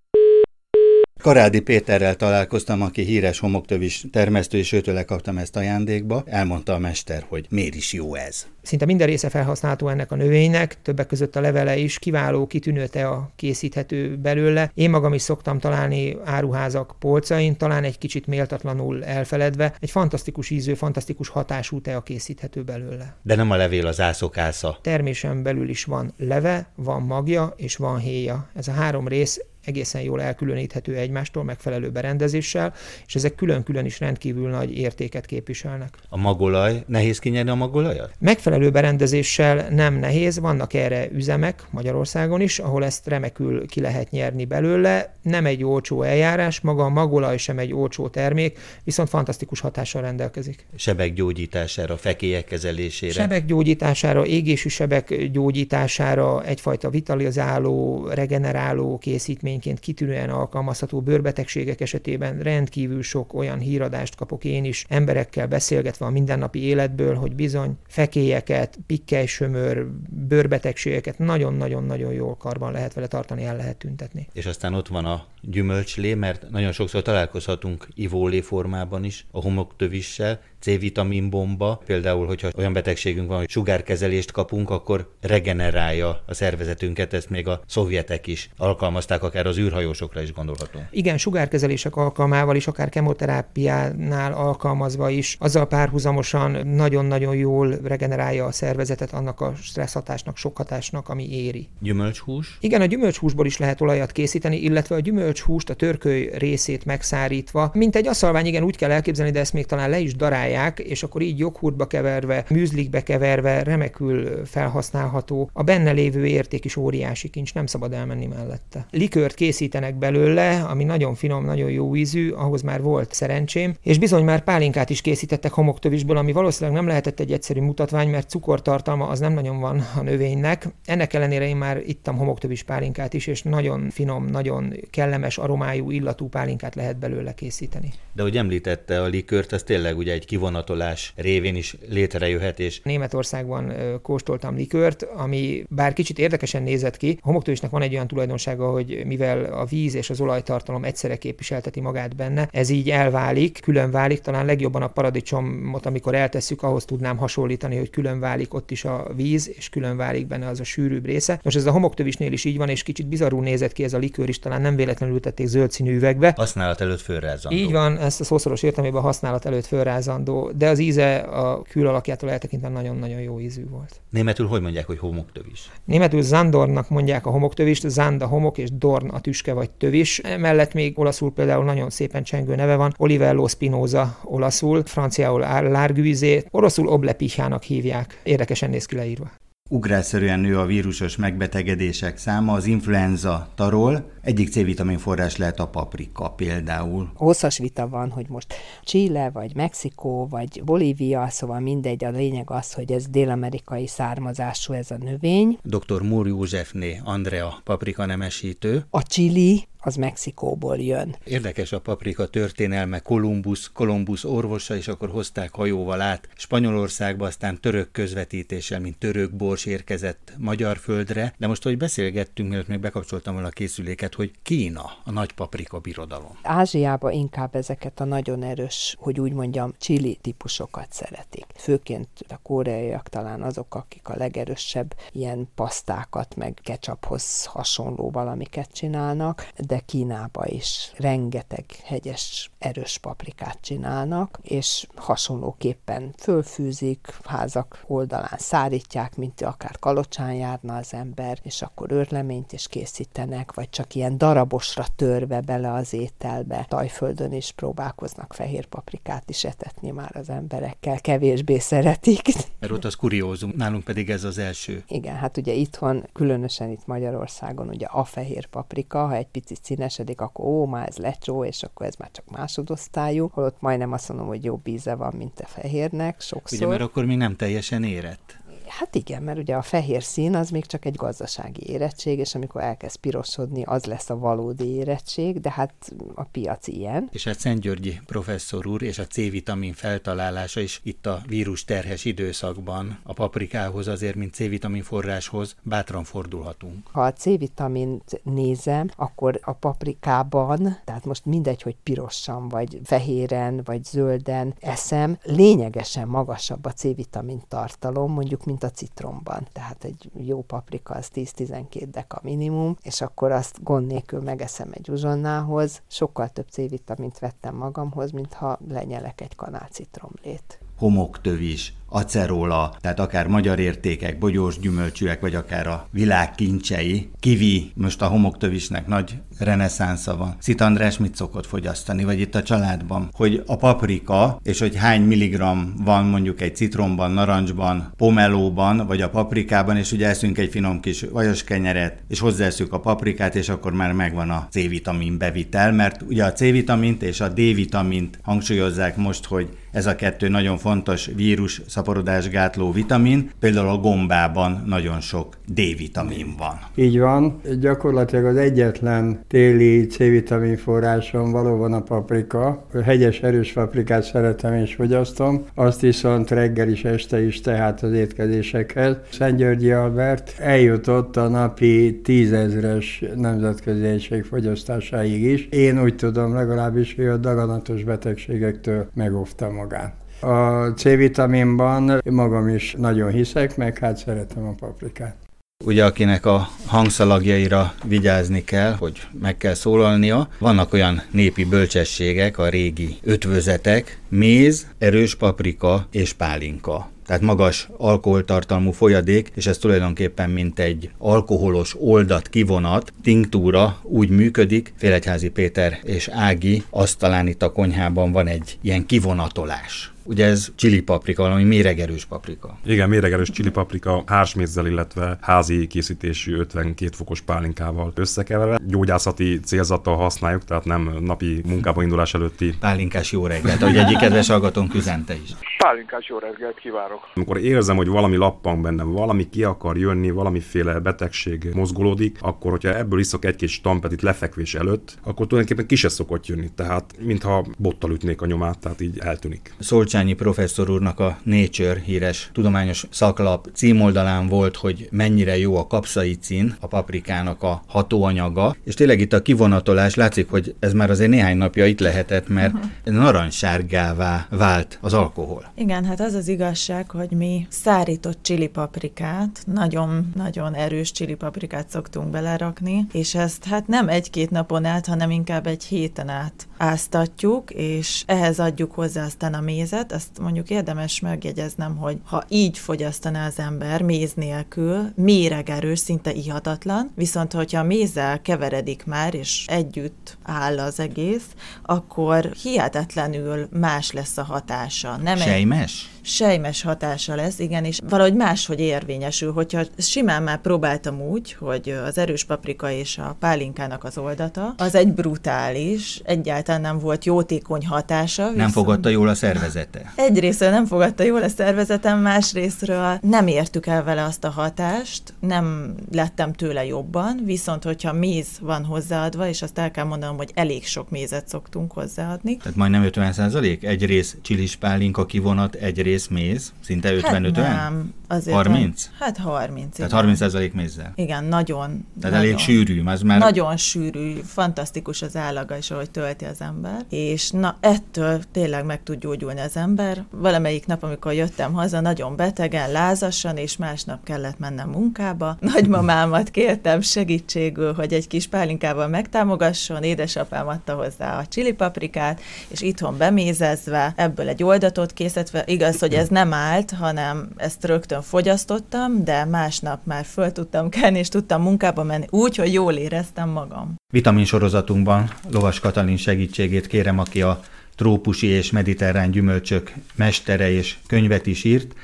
Karádi 1.23 1.61
Péterrel 1.61 2.15
találkoztam, 2.15 2.83
aki 2.83 3.03
híres 3.03 3.39
homoktövis 3.39 4.05
termesztő, 4.13 4.59
és 4.59 4.73
őtől 4.73 5.05
kaptam 5.05 5.39
ezt 5.39 5.57
ajándékba. 5.57 6.23
Elmondta 6.27 6.75
a 6.75 6.79
mester, 6.79 7.25
hogy 7.29 7.47
miért 7.51 7.75
is 7.75 7.93
jó 7.93 8.15
ez. 8.15 8.47
Szinte 8.63 8.85
minden 8.85 9.07
része 9.07 9.29
felhasználható 9.29 9.89
ennek 9.89 10.13
a 10.13 10.17
növénynek, 10.17 10.83
többek 10.83 11.07
között 11.07 11.37
a 11.37 11.41
levele 11.41 11.77
is, 11.77 11.99
kiváló, 11.99 12.47
kitűnő 12.47 12.87
tea 12.87 13.31
készíthető 13.37 14.17
belőle. 14.17 14.71
Én 14.75 14.91
magam 14.91 15.13
is 15.13 15.23
szoktam 15.23 15.59
találni 15.59 16.17
áruházak 16.25 16.95
polcain, 16.99 17.57
talán 17.57 17.85
egy 17.85 17.99
kicsit 17.99 18.27
méltatlanul 18.27 19.05
elfeledve. 19.05 19.75
Egy 19.81 19.91
fantasztikus 19.91 20.51
ízű, 20.51 20.75
fantasztikus 20.75 21.29
hatású 21.29 21.81
tea 21.81 22.01
készíthető 22.01 22.63
belőle. 22.63 23.17
De 23.23 23.35
nem 23.35 23.51
a 23.51 23.57
levél 23.57 23.87
az 23.87 24.01
ászokásza. 24.01 24.79
Termésen 24.83 25.43
belül 25.43 25.69
is 25.69 25.85
van 25.85 26.15
leve, 26.19 26.67
van 26.75 27.03
magja 27.03 27.55
és 27.57 27.77
van 27.77 27.99
héja. 27.99 28.49
Ez 28.55 28.69
a 28.69 28.73
három 28.73 29.09
rész 29.09 29.41
egészen 29.65 30.03
jól 30.03 30.23
elkülöníthető 30.23 30.97
egymástól 30.97 31.45
megfelelő 31.45 31.91
berendezéssel, 31.91 32.75
és 33.07 33.15
ezek 33.15 33.35
külön-külön 33.35 33.85
is 33.85 34.01
rendkívül 34.01 34.49
nagy 34.49 34.77
értéket 34.77 35.27
képviselnek. 35.27 35.99
A 36.09 36.17
magolaj, 36.17 36.83
nehéz 36.87 37.19
kinyerni 37.19 37.51
a 37.51 37.55
magolajat? 37.55 38.13
Megfelelő 38.19 38.71
berendezéssel 38.71 39.69
nem 39.71 39.95
nehéz, 39.95 40.39
vannak 40.39 40.75
erre 40.75 41.09
üzemek 41.11 41.65
Magyarországon 41.71 42.41
is, 42.41 42.59
ahol 42.59 42.85
ezt 42.85 43.07
remekül 43.07 43.67
ki 43.67 43.81
lehet 43.81 44.11
nyerni 44.11 44.45
belőle. 44.45 45.15
Nem 45.23 45.47
egy 45.47 45.65
olcsó 45.65 46.03
eljárás, 46.03 46.61
maga 46.61 46.85
a 46.85 46.89
magolaj 46.89 47.37
sem 47.37 47.59
egy 47.59 47.73
olcsó 47.73 48.09
termék, 48.09 48.59
viszont 48.85 49.09
fantasztikus 49.09 49.61
hatással 49.61 50.03
rendelkezik. 50.03 50.67
Sebek 50.77 51.13
gyógyítására, 51.13 51.97
fekélyek 51.97 52.45
kezelésére. 52.45 53.13
Sebek 53.13 53.45
gyógyítására, 53.45 54.27
égésű 54.27 54.69
sebek 54.69 55.31
gyógyítására, 55.31 56.45
egyfajta 56.45 56.91
vitalizáló, 56.91 58.07
regeneráló 58.07 58.99
készítmény 58.99 59.52
eredményként 59.53 59.81
kitűnően 59.81 60.31
alkalmazható 60.31 61.01
bőrbetegségek 61.01 61.81
esetében 61.81 62.39
rendkívül 62.39 63.03
sok 63.03 63.35
olyan 63.35 63.59
híradást 63.59 64.15
kapok 64.15 64.45
én 64.45 64.65
is, 64.65 64.85
emberekkel 64.89 65.47
beszélgetve 65.47 66.07
a 66.07 66.11
mindennapi 66.11 66.63
életből, 66.63 67.15
hogy 67.15 67.35
bizony 67.35 67.77
fekélyeket, 67.87 68.79
pikkelysömör, 68.87 69.87
bőrbetegségeket 70.11 71.19
nagyon-nagyon-nagyon 71.19 72.13
jól 72.13 72.37
karban 72.37 72.73
lehet 72.73 72.95
vele 72.95 73.07
tartani, 73.07 73.45
el 73.45 73.57
lehet 73.57 73.77
tüntetni. 73.77 74.29
És 74.33 74.47
aztán 74.47 74.75
ott 74.75 74.89
van 74.89 75.05
a 75.05 75.27
gyümölcslé, 75.41 76.15
mert 76.15 76.51
nagyon 76.51 76.73
sokszor 76.73 77.03
találkozhatunk 77.03 77.89
ivólé 77.95 78.41
formában 78.41 79.05
is 79.05 79.27
a 79.31 79.41
homoktövissel, 79.41 80.41
C-vitamin 80.63 81.31
bomba, 81.31 81.81
például, 81.87 82.27
hogyha 82.27 82.49
olyan 82.57 82.73
betegségünk 82.73 83.29
van, 83.29 83.39
hogy 83.39 83.49
sugárkezelést 83.49 84.33
kapunk, 84.33 84.71
akkor 84.71 85.11
regenerálja 85.21 86.23
a 86.27 86.35
szervezetünket, 86.35 87.13
ezt 87.13 87.31
még 87.31 87.49
a 87.49 87.63
szovjetek 87.67 88.27
is 88.27 88.51
alkalmazták, 88.57 89.23
akár 89.23 89.47
az 89.47 89.59
űrhajósokra 89.59 90.23
is 90.23 90.33
gondolhatunk. 90.33 90.85
Igen, 90.91 91.19
sugárkezelések 91.19 91.97
alkalmával 91.97 92.57
is, 92.57 92.67
akár 92.67 92.89
kemoterápiánál 92.89 94.33
alkalmazva 94.33 95.11
is, 95.11 95.37
azzal 95.41 95.67
párhuzamosan 95.67 96.67
nagyon-nagyon 96.67 97.37
jól 97.37 97.79
regenerálja 97.85 98.45
a 98.45 98.53
szervezetet 98.53 99.13
annak 99.13 99.41
a 99.41 99.55
stressz 99.63 99.93
hatásnak, 99.93 100.37
sok 100.37 100.57
hatásnak, 100.57 101.09
ami 101.09 101.31
éri. 101.31 101.69
Gyümölcshús? 101.81 102.59
Igen, 102.61 102.81
a 102.81 102.87
gyümölcshúsból 102.87 103.47
is 103.47 103.59
lehet 103.59 103.81
olajat 103.81 104.13
készíteni, 104.13 104.57
illetve 104.57 104.95
a 104.95 105.01
gyümölcshúst, 105.01 105.71
a 105.71 105.75
törköly 105.75 106.31
részét 106.35 106.85
megszárítva, 106.85 107.71
mint 107.75 107.97
egy 107.97 108.07
aszalvány, 108.07 108.47
igen, 108.47 108.63
úgy 108.63 108.77
kell 108.77 108.91
elképzelni, 108.91 109.31
de 109.31 109.41
ezt 109.41 109.53
még 109.53 109.67
talán 109.67 109.91
le 109.91 109.99
is 109.99 110.15
darálják 110.15 110.51
csinálják, 110.53 110.79
és 110.79 111.03
akkor 111.03 111.23
így 111.23 111.39
joghurtba 111.39 111.87
keverve, 111.87 112.45
műzlikbe 112.51 113.03
keverve 113.03 113.63
remekül 113.63 114.45
felhasználható. 114.45 115.51
A 115.53 115.63
benne 115.63 115.91
lévő 115.91 116.27
érték 116.27 116.65
is 116.65 116.77
óriási 116.77 117.29
kincs, 117.29 117.55
nem 117.55 117.67
szabad 117.67 117.93
elmenni 117.93 118.27
mellette. 118.27 118.87
Likört 118.91 119.35
készítenek 119.35 119.95
belőle, 119.95 120.65
ami 120.69 120.85
nagyon 120.85 121.15
finom, 121.15 121.45
nagyon 121.45 121.71
jó 121.71 121.97
ízű, 121.97 122.31
ahhoz 122.31 122.63
már 122.63 122.83
volt 122.83 123.13
szerencsém, 123.13 123.75
és 123.83 123.99
bizony 123.99 124.25
már 124.25 124.45
pálinkát 124.45 124.91
is 124.91 125.01
készítettek 125.01 125.53
homoktövisből, 125.53 126.17
ami 126.17 126.33
valószínűleg 126.33 126.77
nem 126.77 126.87
lehetett 126.87 127.21
egy 127.21 127.33
egyszerű 127.33 127.61
mutatvány, 127.61 128.09
mert 128.09 128.31
cukortartalma 128.31 129.07
az 129.07 129.21
nem 129.21 129.33
nagyon 129.33 129.61
van 129.61 129.85
a 129.97 130.03
növénynek. 130.03 130.69
Ennek 130.85 131.13
ellenére 131.15 131.49
én 131.49 131.57
már 131.57 131.83
ittam 131.87 132.17
homoktövis 132.17 132.63
pálinkát 132.63 133.15
is, 133.15 133.27
és 133.27 133.43
nagyon 133.43 133.91
finom, 133.91 134.27
nagyon 134.27 134.75
kellemes 134.91 135.39
aromájú, 135.39 135.91
illatú 135.91 136.29
pálinkát 136.29 136.75
lehet 136.75 136.99
belőle 136.99 137.35
készíteni. 137.35 137.93
De 138.13 138.23
hogy 138.23 138.37
említette 138.37 139.03
a 139.03 139.07
likört, 139.07 139.53
az 139.53 139.63
tényleg 139.63 139.97
ugye 139.97 140.13
egy 140.13 140.25
kivonatolás 140.43 141.13
révén 141.17 141.57
is 141.57 141.77
létrejöhet. 141.89 142.61
És... 142.61 142.81
Németországban 142.83 143.73
kóstoltam 144.03 144.57
likört, 144.57 145.03
ami 145.03 145.65
bár 145.69 145.93
kicsit 145.93 146.19
érdekesen 146.19 146.63
nézett 146.63 146.97
ki, 146.97 147.19
a 147.21 147.27
homoktőisnek 147.27 147.71
van 147.71 147.83
egy 147.83 147.93
olyan 147.93 148.07
tulajdonsága, 148.07 148.71
hogy 148.71 149.03
mivel 149.07 149.45
a 149.45 149.65
víz 149.65 149.95
és 149.95 150.11
az 150.11 150.21
olajtartalom 150.21 150.85
egyszerre 150.85 151.17
képviselteti 151.17 151.81
magát 151.81 152.17
benne, 152.17 152.49
ez 152.53 152.69
így 152.69 152.91
elválik, 152.91 153.61
külön 153.61 153.91
válik, 153.91 154.21
talán 154.21 154.47
legjobban 154.47 154.83
a 154.83 154.87
paradicsomot, 154.87 155.87
amikor 155.87 156.15
eltesszük, 156.15 156.63
ahhoz 156.63 156.85
tudnám 156.85 157.17
hasonlítani, 157.17 157.77
hogy 157.77 157.91
külön 157.91 158.21
válik 158.21 158.55
ott 158.55 158.71
is 158.71 158.85
a 158.85 159.07
víz, 159.17 159.51
és 159.57 159.69
külön 159.69 159.97
válik 159.97 160.27
benne 160.27 160.49
az 160.49 160.61
a 160.61 160.65
sűrűbb 160.65 161.05
része. 161.05 161.41
Most 161.43 161.57
ez 161.57 161.67
a 161.67 161.71
homoktövisnél 161.71 162.33
is 162.33 162.45
így 162.45 162.57
van, 162.57 162.69
és 162.69 162.83
kicsit 162.83 163.07
bizarrul 163.07 163.43
nézett 163.43 163.73
ki 163.73 163.85
ez 163.85 163.93
a 163.93 163.99
likőr 163.99 164.29
is, 164.29 164.39
talán 164.39 164.61
nem 164.61 164.77
véletlenül 164.77 165.15
ültették 165.15 165.47
zöld 165.47 165.73
színű 165.73 165.97
üvegbe. 165.97 166.33
Használat 166.37 166.81
előtt 166.81 167.01
fölrázandó. 167.01 167.57
Így 167.57 167.73
van, 167.73 167.99
ezt 167.99 168.21
a 168.21 168.25
szószoros 168.25 168.63
értelmében 168.63 169.03
használat 169.03 169.45
előtt 169.45 169.67
fölrázandó 169.67 170.32
maradandó, 170.33 170.59
de 170.59 170.69
az 170.69 170.79
íze 170.79 171.17
a 171.17 171.63
külalakjától 171.63 172.31
eltekintve 172.31 172.69
nagyon-nagyon 172.69 173.21
jó 173.21 173.41
ízű 173.41 173.69
volt. 173.69 174.01
Németül 174.11 174.47
hogy 174.47 174.61
mondják, 174.61 174.87
hogy 174.87 174.99
homoktövis? 174.99 175.71
Németül 175.85 176.23
Zandornak 176.23 176.89
mondják 176.89 177.27
a 177.27 177.31
homoktövist, 177.31 177.89
Zand 177.89 178.23
a 178.23 178.27
homok 178.27 178.59
és 178.59 178.71
Dorn 178.73 179.09
a 179.09 179.21
tüske 179.21 179.53
vagy 179.53 179.71
tövis. 179.71 180.19
Emellett 180.19 180.75
még 180.75 180.99
olaszul 180.99 181.33
például 181.33 181.65
nagyon 181.65 181.91
szépen 181.91 182.23
csengő 182.23 182.55
neve 182.55 182.77
van, 182.77 182.95
Olivello 182.99 183.49
Spinoza 183.49 184.19
olaszul, 184.25 184.83
franciául 184.85 185.41
Larguizé, 185.41 186.45
oroszul 186.51 186.87
Oblepichának 186.87 187.63
hívják. 187.63 188.21
Érdekesen 188.23 188.71
néz 188.71 188.87
ki 188.87 188.97
leírva. 188.97 189.31
Ugrásszerűen 189.71 190.41
nő 190.41 190.59
a 190.59 190.67
vírusos 190.67 191.17
megbetegedések 191.17 192.17
száma, 192.17 192.53
az 192.53 192.67
influenza 192.67 193.49
tarol, 193.55 194.11
egyik 194.23 194.49
C-vitamin 194.49 194.99
forrás 194.99 195.37
lehet 195.37 195.61
a 195.61 195.69
paprika 195.69 196.31
például. 196.31 197.11
Hosszas 197.15 197.59
vita 197.59 197.89
van, 197.89 198.11
hogy 198.11 198.27
most 198.29 198.55
Chile, 198.85 199.31
vagy 199.31 199.55
Mexikó, 199.55 200.27
vagy 200.27 200.63
Bolívia, 200.65 201.29
szóval 201.29 201.61
mindegy, 201.61 202.05
a 202.05 202.11
lényeg 202.11 202.51
az, 202.51 202.73
hogy 202.73 202.93
ez 202.93 203.07
dél-amerikai 203.09 203.87
származású 203.87 204.73
ez 204.73 204.91
a 204.91 204.97
növény. 204.97 205.59
Dr. 205.63 206.03
Múr 206.03 206.27
Józsefné 206.27 207.01
Andrea 207.05 207.61
paprika 207.65 208.07
nemesítő. 208.07 208.87
A 208.91 209.03
chili 209.03 209.67
az 209.85 209.97
Mexikóból 209.97 210.77
jön. 210.77 211.17
Érdekes 211.25 211.73
a 211.73 211.81
paprika 211.81 212.27
történelme, 212.27 212.99
Kolumbusz, 212.99 213.71
Kolumbusz 213.73 214.25
orvosa, 214.25 214.77
és 214.77 214.89
akkor 214.89 215.11
hozták 215.11 215.55
hajóval 215.55 216.01
át 216.01 216.29
Spanyolországba, 216.37 217.27
aztán 217.27 217.61
török 217.61 217.91
közvetítéssel, 217.93 218.81
mint 218.81 218.99
török 218.99 219.33
bors 219.33 219.65
érkezett 219.65 220.33
magyar 220.39 220.79
földre, 220.79 221.35
de 221.39 221.47
most, 221.47 221.63
hogy 221.63 221.77
beszélgettünk, 221.77 222.49
mielőtt 222.49 222.69
még 222.69 222.81
bekapcsoltam 222.81 223.33
volna 223.33 223.49
a 223.49 223.53
készüléket, 223.53 224.12
hogy 224.15 224.33
Kína 224.43 224.91
a 225.05 225.11
nagy 225.11 225.33
paprika 225.33 225.79
birodalom. 225.79 226.39
Ázsiában 226.43 227.13
inkább 227.13 227.55
ezeket 227.55 228.01
a 228.01 228.05
nagyon 228.05 228.43
erős, 228.43 228.97
hogy 228.99 229.21
úgy 229.21 229.33
mondjam, 229.33 229.75
chili 229.79 230.19
típusokat 230.21 230.93
szeretik. 230.93 231.47
Főként 231.55 232.09
a 232.29 232.39
koreaiak 232.43 233.09
talán 233.09 233.43
azok, 233.43 233.75
akik 233.75 234.09
a 234.09 234.17
legerősebb 234.17 234.95
ilyen 235.13 235.49
pasztákat, 235.55 236.37
meg 236.37 236.59
ketchuphoz 236.63 237.45
hasonló 237.45 238.11
valamiket 238.11 238.73
csinálnak, 238.73 239.49
de 239.57 239.79
Kínába 239.79 240.47
is 240.47 240.93
rengeteg 240.97 241.65
hegyes, 241.85 242.51
erős 242.59 242.99
paprikát 242.99 243.59
csinálnak, 243.61 244.39
és 244.43 244.87
hasonlóképpen 244.95 246.15
fölfűzik, 246.19 247.15
házak 247.25 247.85
oldalán 247.87 248.37
szárítják, 248.37 249.17
mint 249.17 249.41
akár 249.41 249.79
kalocsán 249.79 250.35
járna 250.35 250.77
az 250.77 250.95
ember, 250.95 251.39
és 251.43 251.63
akkor 251.63 251.93
őrleményt 251.93 252.53
is 252.53 252.69
készítenek, 252.69 253.55
vagy 253.55 253.71
csak 253.71 253.95
ilyen 253.95 254.02
darabosra 254.11 254.85
törve 254.97 255.41
bele 255.41 255.73
az 255.73 255.93
ételbe. 255.93 256.67
Tajföldön 256.69 257.33
is 257.33 257.53
próbálkoznak 257.53 258.35
fehér 258.35 258.67
paprikát 258.67 259.31
is 259.31 259.45
etetni 259.45 259.91
már 259.91 260.17
az 260.17 260.29
emberekkel, 260.29 261.01
kevésbé 261.01 261.59
szeretik. 261.59 262.21
Mert 262.61 262.73
ott 262.73 262.85
az 262.85 262.95
kuriózum, 262.95 263.53
nálunk 263.57 263.85
pedig 263.85 264.11
ez 264.11 264.25
az 264.25 264.39
első. 264.39 264.85
Igen, 264.89 265.17
hát 265.17 265.37
ugye 265.37 265.53
itthon, 265.53 266.07
különösen 266.13 266.71
itt 266.71 266.87
Magyarországon, 266.87 267.69
ugye 267.69 267.87
a 267.87 268.05
fehér 268.05 268.47
paprika, 268.47 269.07
ha 269.07 269.15
egy 269.15 269.27
picit 269.27 269.65
színesedik, 269.65 270.21
akkor 270.21 270.45
ó, 270.45 270.67
már 270.67 270.89
ez 270.89 270.97
lecsó, 270.97 271.45
és 271.45 271.63
akkor 271.63 271.87
ez 271.87 271.95
már 271.95 272.11
csak 272.11 272.31
másodosztályú, 272.31 273.31
holott 273.33 273.61
majdnem 273.61 273.93
azt 273.93 274.09
mondom, 274.09 274.27
hogy 274.27 274.45
jobb 274.45 274.67
íze 274.67 274.95
van, 274.95 275.15
mint 275.17 275.41
a 275.41 275.47
fehérnek, 275.47 276.21
sokszor. 276.21 276.59
Ugye, 276.59 276.67
mert 276.67 276.81
akkor 276.81 277.05
még 277.05 277.17
nem 277.17 277.37
teljesen 277.37 277.85
érett. 277.85 278.42
Hát 278.79 278.95
igen, 278.95 279.23
mert 279.23 279.39
ugye 279.39 279.55
a 279.55 279.63
fehér 279.63 280.03
szín 280.03 280.35
az 280.35 280.51
még 280.51 280.67
csak 280.67 280.85
egy 280.85 280.95
gazdasági 280.95 281.63
érettség, 281.67 282.19
és 282.19 282.35
amikor 282.35 282.63
elkezd 282.63 282.97
pirosodni, 282.97 283.63
az 283.63 283.85
lesz 283.85 284.11
a 284.11 284.19
valódi 284.19 284.65
érettség, 284.65 285.41
de 285.41 285.51
hát 285.51 285.73
a 286.15 286.25
piac 286.25 286.67
ilyen. 286.67 287.09
És 287.13 287.25
hát 287.25 287.39
Szent 287.39 287.61
Györgyi 287.61 288.01
professzor 288.07 288.67
úr 288.67 288.83
és 288.83 288.99
a 288.99 289.07
C-vitamin 289.07 289.73
feltalálása 289.73 290.61
is 290.61 290.81
itt 290.83 291.07
a 291.07 291.23
vírus 291.27 291.65
terhes 291.65 292.05
időszakban 292.05 292.99
a 293.03 293.13
paprikához 293.13 293.89
azért, 293.89 294.15
mint 294.15 294.35
C-vitamin 294.35 294.83
forráshoz 294.83 295.57
bátran 295.63 296.05
fordulhatunk. 296.05 296.89
Ha 296.93 297.03
a 297.03 297.13
C-vitamint 297.13 298.21
nézem, 298.23 298.89
akkor 298.97 299.41
a 299.43 299.53
paprikában, 299.53 300.79
tehát 300.85 301.05
most 301.05 301.25
mindegy, 301.25 301.63
hogy 301.63 301.77
pirosan, 301.83 302.49
vagy 302.49 302.81
fehéren, 302.85 303.61
vagy 303.65 303.85
zölden 303.85 304.55
eszem, 304.61 305.19
lényegesen 305.23 306.09
magasabb 306.09 306.65
a 306.65 306.73
C-vitamin 306.73 307.43
tartalom, 307.49 308.13
mondjuk, 308.13 308.45
mint 308.45 308.62
mint 308.63 308.75
a 308.75 308.77
citromban. 308.77 309.47
Tehát 309.53 309.85
egy 309.85 310.11
jó 310.17 310.43
paprika 310.43 310.95
az 310.95 311.11
10-12 311.15 311.87
deka 311.91 312.21
minimum, 312.23 312.77
és 312.83 313.01
akkor 313.01 313.31
azt 313.31 313.63
gond 313.63 313.87
nélkül 313.87 314.21
megeszem 314.21 314.71
egy 314.73 314.91
uzsonnához. 314.91 315.83
Sokkal 315.87 316.29
több 316.29 316.49
C-vitamint 316.49 317.19
vettem 317.19 317.55
magamhoz, 317.55 318.11
mintha 318.11 318.59
lenyelek 318.69 319.21
egy 319.21 319.35
kanál 319.35 319.69
citromlét 319.71 320.62
homoktövis, 320.77 321.73
acerola, 321.93 322.77
tehát 322.81 323.01
akár 323.01 323.27
magyar 323.27 323.59
értékek, 323.59 324.19
bogyós 324.19 324.59
gyümölcsűek, 324.59 325.21
vagy 325.21 325.35
akár 325.35 325.67
a 325.67 325.87
világ 325.91 326.35
kincsei. 326.35 327.11
Kivi, 327.21 327.73
most 327.75 328.03
a 328.03 328.07
homoktövisnek 328.07 328.87
nagy 328.87 329.15
reneszánsza 329.39 330.17
van. 330.17 330.37
Szit 330.39 330.61
András 330.61 330.99
mit 330.99 331.17
szokott 331.17 331.47
fogyasztani, 331.47 332.05
vagy 332.05 332.21
itt 332.21 332.35
a 332.35 332.43
családban? 332.43 333.09
Hogy 333.13 333.43
a 333.47 333.57
paprika, 333.57 334.41
és 334.43 334.59
hogy 334.59 334.77
hány 334.77 335.03
milligram 335.03 335.75
van 335.85 336.05
mondjuk 336.05 336.41
egy 336.41 336.57
citromban, 336.57 337.11
narancsban, 337.11 337.93
pomelóban, 337.97 338.87
vagy 338.87 339.01
a 339.01 339.11
paprikában, 339.11 339.77
és 339.77 339.93
ugye 339.93 340.09
eszünk 340.09 340.39
egy 340.39 340.51
finom 340.51 340.81
kis 340.81 341.05
vajos 341.13 341.45
kenyeret, 341.45 342.03
és 342.09 342.19
hozzáeszünk 342.19 342.73
a 342.73 342.81
paprikát, 342.81 343.35
és 343.35 343.49
akkor 343.49 343.73
már 343.73 343.93
megvan 343.93 344.31
a 344.31 344.47
C-vitamin 344.51 345.19
bevitel, 345.19 345.73
mert 345.73 346.03
ugye 346.03 346.25
a 346.25 346.33
C-vitamint 346.33 347.03
és 347.03 347.21
a 347.21 347.29
D-vitamint 347.29 348.19
hangsúlyozzák 348.23 348.97
most, 348.97 349.25
hogy 349.25 349.49
ez 349.73 349.87
a 349.87 349.95
kettő 349.95 350.29
nagyon 350.29 350.59
fontos 350.59 351.11
vírus 351.17 351.63
szaporodás 351.69 352.29
gátló 352.29 352.73
vitamin, 352.73 353.31
például 353.41 353.69
a 353.69 353.77
gombában 353.77 354.63
nagyon 354.67 355.01
sok 355.01 355.37
D-vitamin 355.47 356.35
van. 356.39 356.59
Így 356.75 356.99
van, 356.99 357.41
gyakorlatilag 357.61 358.25
az 358.25 358.37
egyetlen 358.37 359.21
téli 359.29 359.87
C-vitamin 359.87 360.57
forrásom 360.57 361.31
valóban 361.31 361.73
a 361.73 361.83
paprika. 361.83 362.67
Hegyes 362.85 363.21
erős 363.21 363.53
paprikát 363.53 364.03
szeretem 364.03 364.55
és 364.55 364.75
fogyasztom, 364.75 365.45
azt 365.55 365.81
viszont 365.81 366.31
reggel 366.31 366.69
is, 366.69 366.85
este 366.85 367.25
is, 367.25 367.41
tehát 367.41 367.83
az 367.83 367.93
étkezésekhez. 367.93 368.97
Szent 369.11 369.37
Györgyi 369.37 369.71
Albert 369.71 370.35
eljutott 370.39 371.17
a 371.17 371.29
napi 371.29 372.01
tízezres 372.05 373.05
nemzetközi 373.17 373.85
egység 373.85 374.25
fogyasztásáig 374.25 375.23
is. 375.23 375.47
Én 375.51 375.83
úgy 375.83 375.97
tudom 375.97 376.35
legalábbis, 376.35 376.95
hogy 376.95 377.07
a 377.07 377.17
daganatos 377.17 377.85
betegségektől 377.85 378.91
megóvtam 378.95 379.59
magát. 379.63 379.95
A 380.21 380.67
C-vitaminban 380.77 382.01
magam 382.11 382.49
is 382.49 382.75
nagyon 382.79 383.11
hiszek, 383.11 383.57
meg 383.57 383.79
hát 383.79 383.97
szeretem 383.97 384.47
a 384.47 384.55
paprikát. 384.61 385.17
Ugye 385.65 385.85
akinek 385.85 386.27
a 386.27 386.49
hangszalagjaira 386.67 387.73
vigyázni 387.85 388.45
kell, 388.45 388.73
hogy 388.73 389.09
meg 389.21 389.37
kell 389.37 389.55
szólalnia. 389.55 390.29
Vannak 390.39 390.73
olyan 390.73 391.03
népi 391.11 391.45
bölcsességek, 391.45 392.39
a 392.39 392.49
régi 392.49 392.97
ötvözetek, 393.03 393.99
méz, 394.09 394.67
erős 394.79 395.15
paprika 395.15 395.87
és 395.91 396.13
pálinka 396.13 396.92
tehát 397.07 397.23
magas 397.23 397.69
alkoholtartalmú 397.77 398.71
folyadék, 398.71 399.33
és 399.35 399.47
ez 399.47 399.59
tulajdonképpen 399.59 400.31
mint 400.31 400.59
egy 400.59 400.91
alkoholos 400.99 401.77
oldat 401.79 402.29
kivonat, 402.29 402.93
tinktúra 403.03 403.79
úgy 403.83 404.09
működik, 404.09 404.73
Félegyházi 404.77 405.29
Péter 405.29 405.79
és 405.83 406.09
Ági 406.09 406.63
asztalán 406.71 407.27
itt 407.27 407.43
a 407.43 407.53
konyhában 407.53 408.13
van 408.13 408.27
egy 408.27 408.59
ilyen 408.63 408.87
kivonatolás. 408.87 409.92
Ugye 410.05 410.27
ez 410.27 410.53
csili 410.55 410.83
paprika, 410.83 411.23
valami 411.23 411.45
méregerős 411.45 412.05
paprika. 412.05 412.59
Igen, 412.65 412.89
méregerős 412.89 413.31
csili 413.31 413.51
paprika 413.51 414.03
hársmézzel, 414.07 414.67
illetve 414.67 415.19
házi 415.21 415.67
készítésű 415.67 416.37
52 416.37 416.91
fokos 416.97 417.21
pálinkával 417.21 417.93
összekeverve. 417.95 418.59
Gyógyászati 418.67 419.41
célzattal 419.41 419.97
használjuk, 419.97 420.45
tehát 420.45 420.65
nem 420.65 420.97
napi 421.01 421.43
munkába 421.47 421.83
indulás 421.83 422.15
előtti. 422.15 422.55
Pálinkás 422.61 423.13
jó 423.13 423.27
reggelt, 423.27 423.63
ahogy 423.63 423.77
egyik 423.77 423.99
kedves 423.99 424.29
hallgatónk 424.29 424.75
üzente 424.75 425.15
is. 425.15 425.31
Pálinkás 425.59 426.09
jó 426.09 426.19
reggelt 426.19 426.59
kívánok! 426.59 427.09
Amikor 427.15 427.39
érzem, 427.39 427.77
hogy 427.77 427.89
valami 427.89 428.17
lappan 428.17 428.63
bennem, 428.63 428.93
valami 428.93 429.29
ki 429.31 429.45
akar 429.45 429.79
jönni, 429.79 430.11
valamiféle 430.11 430.79
betegség 430.79 431.51
mozgolódik, 431.55 432.19
akkor, 432.21 432.51
hogyha 432.51 432.77
ebből 432.77 432.99
iszok 432.99 433.25
egy 433.25 433.37
kis 433.37 433.61
tampetit 433.61 434.03
lefekvés 434.03 434.55
előtt, 434.55 434.99
akkor 435.03 435.27
tulajdonképpen 435.27 435.67
ki 435.67 435.75
se 435.75 435.89
szokott 435.89 436.27
jönni. 436.27 436.51
Tehát, 436.55 436.95
mintha 436.99 437.47
bottal 437.59 437.91
ütnék 437.91 438.23
a 438.23 438.27
nyomát, 438.27 438.59
tehát 438.59 438.81
így 438.81 438.99
eltűnik. 438.99 439.55
Szolcsányi 439.93 440.17
professzor 440.17 440.71
úrnak 440.71 441.01
a 441.01 441.19
Nature 441.23 441.81
híres 441.85 442.31
tudományos 442.33 442.87
szaklap 442.91 443.49
címoldalán 443.55 444.29
volt, 444.29 444.57
hogy 444.57 444.89
mennyire 444.91 445.39
jó 445.39 445.57
a 445.57 445.67
kapszaicin, 445.67 446.57
a 446.61 446.67
paprikának 446.67 447.43
a 447.43 447.63
hatóanyaga, 447.67 448.57
és 448.65 448.75
tényleg 448.75 449.01
itt 449.01 449.13
a 449.13 449.23
kivonatolás 449.23 449.95
látszik, 449.95 450.31
hogy 450.31 450.55
ez 450.59 450.73
már 450.73 450.91
azért 450.91 451.11
néhány 451.11 451.37
napja 451.37 451.67
itt 451.67 451.81
lehetett, 451.81 452.29
mert 452.29 452.55
uh-huh. 452.55 452.95
narancssárgává 452.95 454.27
vált 454.31 454.79
az 454.81 454.93
alkohol. 454.93 455.53
Igen, 455.55 455.85
hát 455.85 456.01
az 456.01 456.15
az 456.15 456.29
igazság, 456.29 456.91
hogy 456.91 457.11
mi 457.11 457.47
szárított 457.49 458.19
csilipaprikát, 458.23 459.43
nagyon-nagyon 459.47 460.55
erős 460.55 460.93
csilipaprikát 460.93 461.69
szoktunk 461.69 462.11
belerakni, 462.11 462.87
és 462.93 463.15
ezt 463.15 463.45
hát 463.45 463.67
nem 463.67 463.89
egy-két 463.89 464.31
napon 464.31 464.65
át, 464.65 464.87
hanem 464.87 465.11
inkább 465.11 465.47
egy 465.47 465.65
héten 465.65 466.09
át 466.09 466.47
áztatjuk, 466.63 467.51
és 467.51 468.03
ehhez 468.07 468.39
adjuk 468.39 468.73
hozzá 468.73 469.05
aztán 469.05 469.35
a 469.35 469.41
mézet. 469.41 469.93
Azt 469.93 470.19
mondjuk 470.21 470.51
érdemes 470.51 471.01
megjegyeznem, 471.01 471.77
hogy 471.77 471.99
ha 472.05 472.25
így 472.29 472.59
fogyasztaná 472.59 473.27
az 473.27 473.39
ember 473.39 473.83
méz 473.83 474.13
nélkül, 474.15 474.93
méregerős, 474.95 475.79
szinte 475.79 476.13
ihatatlan, 476.13 476.93
viszont 476.95 477.33
hogyha 477.33 477.61
a 477.61 477.65
mézzel 477.65 478.23
keveredik 478.23 478.85
már, 478.85 479.15
és 479.15 479.45
együtt 479.47 480.17
áll 480.23 480.59
az 480.59 480.81
egész, 480.81 481.27
akkor 481.63 482.33
hihetetlenül 482.43 483.49
más 483.51 483.91
lesz 483.91 484.17
a 484.17 484.23
hatása. 484.23 484.97
Nem 484.97 485.17
Sejmes? 485.17 485.91
Egy 486.01 486.02
sejmes 486.03 486.63
hatása 486.63 487.15
lesz, 487.15 487.39
igen, 487.39 487.65
és 487.65 487.79
valahogy 487.89 488.15
máshogy 488.15 488.61
érvényesül. 488.61 489.33
Hogyha 489.33 489.63
simán 489.79 490.23
már 490.23 490.41
próbáltam 490.41 491.01
úgy, 491.01 491.33
hogy 491.33 491.75
az 491.87 491.99
erős 491.99 492.25
paprika 492.25 492.71
és 492.71 492.99
a 492.99 493.17
pálinkának 493.21 493.85
az 493.85 493.99
oldata, 493.99 494.55
az 494.57 494.75
egy 494.75 494.93
brutális, 494.93 496.01
egyáltalán 496.05 496.61
nem 496.61 496.79
volt 496.79 497.05
jótékony 497.05 497.67
hatása. 497.67 498.23
Viszont... 498.23 498.39
Nem 498.39 498.51
fogadta 498.51 498.89
jól 498.89 499.09
a 499.09 499.15
szervezete? 499.15 499.93
Egyrésztről 499.97 500.51
nem 500.51 500.67
fogadta 500.67 501.03
jól 501.03 501.23
a 501.23 501.29
szervezetem, 501.29 501.99
másrésztről 501.99 502.99
nem 503.01 503.27
értük 503.27 503.67
el 503.67 503.85
vele 503.85 504.05
azt 504.05 504.25
a 504.25 504.31
hatást, 504.31 505.03
nem 505.21 505.75
lettem 505.93 506.33
tőle 506.33 506.65
jobban, 506.65 507.21
viszont 507.25 507.63
hogyha 507.63 507.93
méz 507.93 508.27
van 508.41 508.65
hozzáadva, 508.65 509.29
és 509.29 509.43
azt 509.43 509.59
el 509.59 509.71
kell 509.71 509.85
mondanom, 509.85 510.17
hogy 510.17 510.31
elég 510.35 510.67
sok 510.67 510.91
mézet 510.91 511.29
szoktunk 511.29 511.73
hozzáadni. 511.73 512.37
Tehát 512.37 512.57
majdnem 512.57 512.83
50 512.83 513.13
százalék? 513.13 513.65
Egy 513.65 513.85
rész 513.85 514.17
csilis 514.23 514.57
pálinka 514.57 515.07
kivonat, 515.07 515.55
egy 515.55 515.83
rész 515.83 515.92
kevés 515.93 516.09
méz, 516.09 516.53
szinte 516.61 516.93
55 516.93 517.37
hát 517.37 517.71
nem, 517.71 517.95
azért 518.09 518.37
30? 518.37 518.91
A, 518.99 519.05
hát 519.05 519.17
30. 519.17 519.77
Tehát 519.77 519.93
30 519.93 520.19
százalék 520.19 520.53
mézzel. 520.53 520.93
Igen, 520.95 521.25
nagyon. 521.25 521.87
Tehát 522.01 522.17
nagyon, 522.17 522.17
elég 522.17 522.39
sűrű, 522.39 522.83
az 522.85 523.03
már... 523.03 523.19
Nagyon 523.19 523.57
sűrű, 523.57 524.21
fantasztikus 524.25 525.03
az 525.03 525.17
állaga 525.17 525.57
is, 525.57 525.71
ahogy 525.71 525.91
tölti 525.91 526.25
az 526.25 526.41
ember, 526.41 526.85
és 526.89 527.31
na 527.31 527.57
ettől 527.61 528.21
tényleg 528.33 528.65
meg 528.65 528.83
tud 528.83 528.99
gyógyulni 528.99 529.41
az 529.41 529.57
ember. 529.57 530.05
Valamelyik 530.11 530.67
nap, 530.67 530.83
amikor 530.83 531.13
jöttem 531.13 531.53
haza, 531.53 531.81
nagyon 531.81 532.17
betegen, 532.17 532.73
lázasan, 532.73 533.37
és 533.37 533.57
másnap 533.57 534.05
kellett 534.05 534.39
mennem 534.39 534.69
munkába. 534.69 535.37
Nagymamámat 535.55 536.31
kértem 536.31 536.81
segítségül, 536.81 537.73
hogy 537.73 537.93
egy 537.93 538.07
kis 538.07 538.27
pálinkával 538.27 538.89
megtámogasson, 538.89 539.83
édesapám 539.83 540.49
adta 540.49 540.75
hozzá 540.75 541.19
a 541.19 541.27
csilipaprikát, 541.27 542.21
és 542.49 542.61
itthon 542.61 542.97
bemézezve, 542.97 543.93
ebből 543.97 544.29
egy 544.29 544.43
oldatot 544.43 544.93
készítve, 544.93 545.43
igaz, 545.47 545.82
hogy 545.83 545.95
ez 545.95 546.09
nem 546.09 546.33
állt, 546.33 546.71
hanem 546.71 547.29
ezt 547.37 547.65
rögtön 547.65 548.03
fogyasztottam, 548.03 549.05
de 549.05 549.25
másnap 549.25 549.81
már 549.85 550.05
föl 550.05 550.33
tudtam 550.33 550.69
kelni, 550.69 550.99
és 550.99 551.09
tudtam 551.09 551.43
munkába 551.43 551.83
menni 551.83 552.07
úgy, 552.11 552.37
hogy 552.37 552.53
jól 552.53 552.73
éreztem 552.73 553.29
magam. 553.29 553.75
Vitamin 553.93 554.25
sorozatunkban 554.25 555.11
Lovas 555.31 555.61
Katalin 555.61 555.97
segítségét 555.97 556.67
kérem, 556.67 556.99
aki 556.99 557.23
a 557.23 557.41
trópusi 557.77 558.27
és 558.27 558.51
mediterrán 558.51 559.11
gyümölcsök 559.11 559.73
mestere 559.95 560.51
és 560.51 560.77
könyvet 560.87 561.27
is 561.27 561.45
írt, 561.45 561.75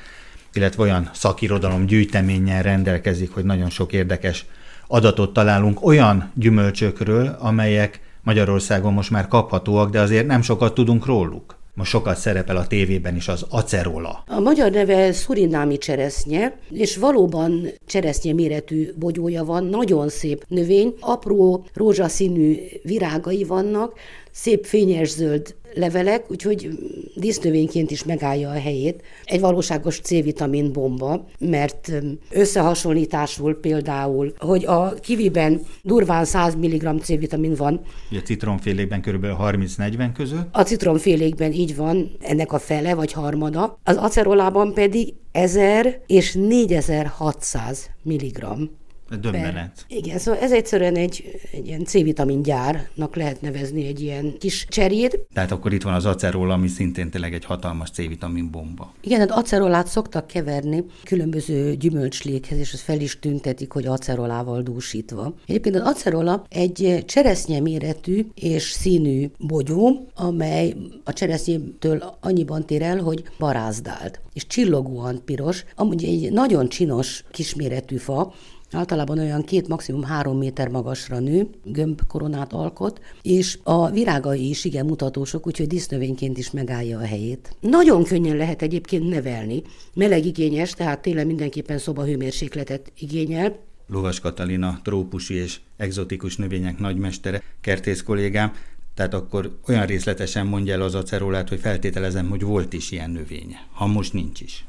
illetve 0.53 0.83
olyan 0.83 1.09
szakirodalom 1.13 1.85
gyűjteménnyel 1.85 2.61
rendelkezik, 2.61 3.33
hogy 3.33 3.43
nagyon 3.43 3.69
sok 3.69 3.93
érdekes 3.93 4.45
adatot 4.87 5.33
találunk 5.33 5.85
olyan 5.85 6.31
gyümölcsökről, 6.33 7.35
amelyek 7.39 7.99
Magyarországon 8.23 8.93
most 8.93 9.11
már 9.11 9.27
kaphatóak, 9.27 9.89
de 9.89 9.99
azért 9.99 10.27
nem 10.27 10.41
sokat 10.41 10.73
tudunk 10.73 11.05
róluk. 11.05 11.58
Most 11.73 11.91
sokat 11.91 12.17
szerepel 12.17 12.57
a 12.57 12.67
tévében 12.67 13.15
is 13.15 13.27
az 13.27 13.45
acerola. 13.49 14.23
A 14.27 14.39
magyar 14.39 14.71
neve 14.71 15.11
szurinámi 15.11 15.77
cseresznye, 15.77 16.57
és 16.69 16.97
valóban 16.97 17.67
cseresznye 17.85 18.33
méretű 18.33 18.93
bogyója 18.95 19.43
van, 19.43 19.65
nagyon 19.65 20.09
szép 20.09 20.45
növény, 20.47 20.93
apró 20.99 21.65
rózsaszínű 21.73 22.55
virágai 22.83 23.43
vannak, 23.43 23.93
szép 24.41 24.65
fényes 24.65 25.09
zöld 25.09 25.55
levelek, 25.73 26.31
úgyhogy 26.31 26.69
dísznövényként 27.15 27.91
is 27.91 28.03
megállja 28.03 28.49
a 28.49 28.59
helyét. 28.59 29.01
Egy 29.23 29.39
valóságos 29.39 29.99
C-vitamin 29.99 30.71
bomba, 30.71 31.25
mert 31.39 31.91
összehasonlításul 32.31 33.59
például, 33.59 34.33
hogy 34.37 34.65
a 34.65 34.93
kiviben 34.93 35.61
durván 35.83 36.25
100 36.25 36.55
mg 36.55 37.01
C-vitamin 37.01 37.53
van. 37.53 37.81
A 38.11 38.15
citromfélékben 38.15 39.01
kb. 39.01 39.25
30-40 39.25 40.09
között? 40.13 40.47
A 40.51 40.61
citromfélékben 40.61 41.51
így 41.51 41.75
van, 41.75 42.11
ennek 42.21 42.51
a 42.51 42.59
fele 42.59 42.95
vagy 42.95 43.11
harmada. 43.11 43.79
Az 43.83 43.95
acerolában 43.97 44.73
pedig 44.73 45.13
1000 45.31 46.01
és 46.07 46.33
4600 46.33 47.89
mg. 48.03 48.69
Döbbenet. 49.09 49.85
Igen, 49.87 50.17
szóval 50.17 50.41
ez 50.41 50.51
egyszerűen 50.51 50.95
egy, 50.95 51.39
egy 51.51 51.67
ilyen 51.67 51.83
C-vitamin 51.85 52.41
gyárnak 52.41 53.15
lehet 53.15 53.41
nevezni 53.41 53.87
egy 53.87 54.01
ilyen 54.01 54.33
kis 54.39 54.65
cserét. 54.69 55.19
Tehát 55.33 55.51
akkor 55.51 55.73
itt 55.73 55.83
van 55.83 55.93
az 55.93 56.05
acerola, 56.05 56.53
ami 56.53 56.67
szintén 56.67 57.09
tényleg 57.09 57.33
egy 57.33 57.45
hatalmas 57.45 57.89
C-vitamin 57.89 58.51
bomba. 58.51 58.93
Igen, 59.01 59.19
hát 59.19 59.31
acerolát 59.31 59.87
szoktak 59.87 60.27
keverni 60.27 60.83
különböző 61.03 61.75
gyümölcslékhez, 61.75 62.57
és 62.57 62.73
azt 62.73 62.83
fel 62.83 62.99
is 62.99 63.19
tüntetik, 63.19 63.71
hogy 63.71 63.85
acerolával 63.85 64.61
dúsítva. 64.61 65.33
Egyébként 65.47 65.75
az 65.75 65.81
acerola 65.81 66.45
egy 66.49 67.03
cseresznye 67.05 67.59
méretű 67.59 68.25
és 68.35 68.63
színű 68.63 69.29
bogyó, 69.37 70.07
amely 70.15 70.75
a 71.03 71.13
cseresznyétől 71.13 72.17
annyiban 72.19 72.65
tér 72.65 72.81
el, 72.81 72.97
hogy 72.97 73.23
barázdált, 73.39 74.19
és 74.33 74.47
csillogóan 74.47 75.21
piros, 75.25 75.65
amúgy 75.75 76.03
egy 76.03 76.31
nagyon 76.31 76.69
csinos 76.69 77.23
kisméretű 77.31 77.97
fa, 77.97 78.33
Általában 78.71 79.19
olyan 79.19 79.43
két, 79.43 79.67
maximum 79.67 80.03
három 80.03 80.37
méter 80.37 80.67
magasra 80.67 81.19
nő, 81.19 81.47
gömb 81.63 82.01
koronát 82.07 82.53
alkot, 82.53 83.01
és 83.21 83.59
a 83.63 83.89
virágai 83.89 84.49
is 84.49 84.65
igen 84.65 84.85
mutatósok, 84.85 85.47
úgyhogy 85.47 85.67
dísznövényként 85.67 86.37
is 86.37 86.51
megállja 86.51 86.97
a 86.97 87.05
helyét. 87.05 87.55
Nagyon 87.59 88.03
könnyen 88.03 88.37
lehet 88.37 88.61
egyébként 88.61 89.09
nevelni. 89.09 89.61
Melegigényes, 89.93 90.71
tehát 90.71 91.01
télen 91.01 91.27
mindenképpen 91.27 91.77
szobahőmérsékletet 91.77 92.91
igényel, 92.99 93.67
Lovas 93.91 94.19
Katalina, 94.19 94.79
trópusi 94.83 95.33
és 95.33 95.59
egzotikus 95.77 96.35
növények 96.35 96.79
nagymestere, 96.79 97.43
kertész 97.61 98.03
kollégám, 98.03 98.53
tehát 98.93 99.13
akkor 99.13 99.57
olyan 99.67 99.85
részletesen 99.85 100.47
mondja 100.47 100.73
el 100.73 100.81
az 100.81 100.95
acerolát, 100.95 101.49
hogy 101.49 101.59
feltételezem, 101.59 102.29
hogy 102.29 102.41
volt 102.41 102.73
is 102.73 102.91
ilyen 102.91 103.09
növénye, 103.09 103.67
ha 103.71 103.87
most 103.87 104.13
nincs 104.13 104.41
is. 104.41 104.65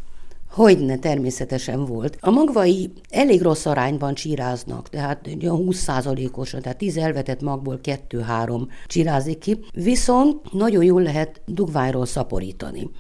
Hogyne, 0.51 0.99
természetesen 0.99 1.85
volt. 1.85 2.17
A 2.21 2.31
magvai 2.31 2.93
elég 3.09 3.43
rossz 3.43 3.67
arányban 3.67 4.15
csíráznak, 4.15 4.89
tehát 4.89 5.29
20%-osan, 5.41 6.63
tehát 6.63 6.79
10 6.79 6.97
elvetett 6.97 7.41
magból 7.41 7.81
2-3 7.83 8.67
csirázik 8.87 9.39
ki, 9.39 9.59
viszont 9.73 10.53
nagyon 10.53 10.85
jól 10.85 11.03
lehet 11.03 11.41
dugványról 11.47 12.07
szaporítani 12.07 12.91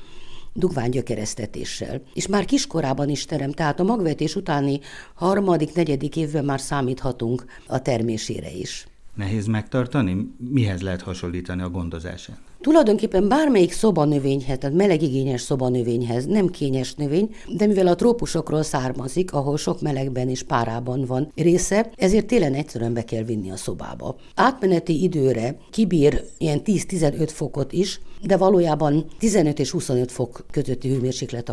dugvány 0.52 0.90
gyökeresztetéssel. 0.90 2.02
És 2.14 2.26
már 2.26 2.44
kiskorában 2.44 3.08
is 3.08 3.24
terem, 3.24 3.52
tehát 3.52 3.80
a 3.80 3.82
magvetés 3.82 4.36
utáni 4.36 4.80
harmadik, 5.14 5.74
negyedik 5.74 6.16
évben 6.16 6.44
már 6.44 6.60
számíthatunk 6.60 7.44
a 7.66 7.82
termésére 7.82 8.50
is. 8.50 8.86
Nehéz 9.14 9.46
megtartani? 9.46 10.34
Mihez 10.50 10.82
lehet 10.82 11.02
hasonlítani 11.02 11.62
a 11.62 11.70
gondozását? 11.70 12.49
Tulajdonképpen 12.60 13.28
bármelyik 13.28 13.72
szobanövényhez, 13.72 14.58
tehát 14.58 14.76
melegigényes 14.76 15.40
szobanövényhez, 15.40 16.26
nem 16.26 16.48
kényes 16.48 16.94
növény, 16.94 17.34
de 17.48 17.66
mivel 17.66 17.86
a 17.86 17.94
trópusokról 17.94 18.62
származik, 18.62 19.32
ahol 19.32 19.56
sok 19.56 19.80
melegben 19.80 20.28
és 20.28 20.42
párában 20.42 21.04
van 21.04 21.32
része, 21.34 21.90
ezért 21.96 22.26
télen 22.26 22.54
egyszerűen 22.54 22.92
be 22.92 23.04
kell 23.04 23.22
vinni 23.22 23.50
a 23.50 23.56
szobába. 23.56 24.16
Átmeneti 24.34 25.02
időre 25.02 25.56
kibír 25.70 26.24
ilyen 26.38 26.60
10-15 26.64 27.28
fokot 27.32 27.72
is, 27.72 28.00
de 28.22 28.36
valójában 28.36 29.04
15 29.18 29.58
és 29.58 29.70
25 29.70 30.12
fok 30.12 30.44
közötti 30.50 30.88
hőmérséklet 30.88 31.52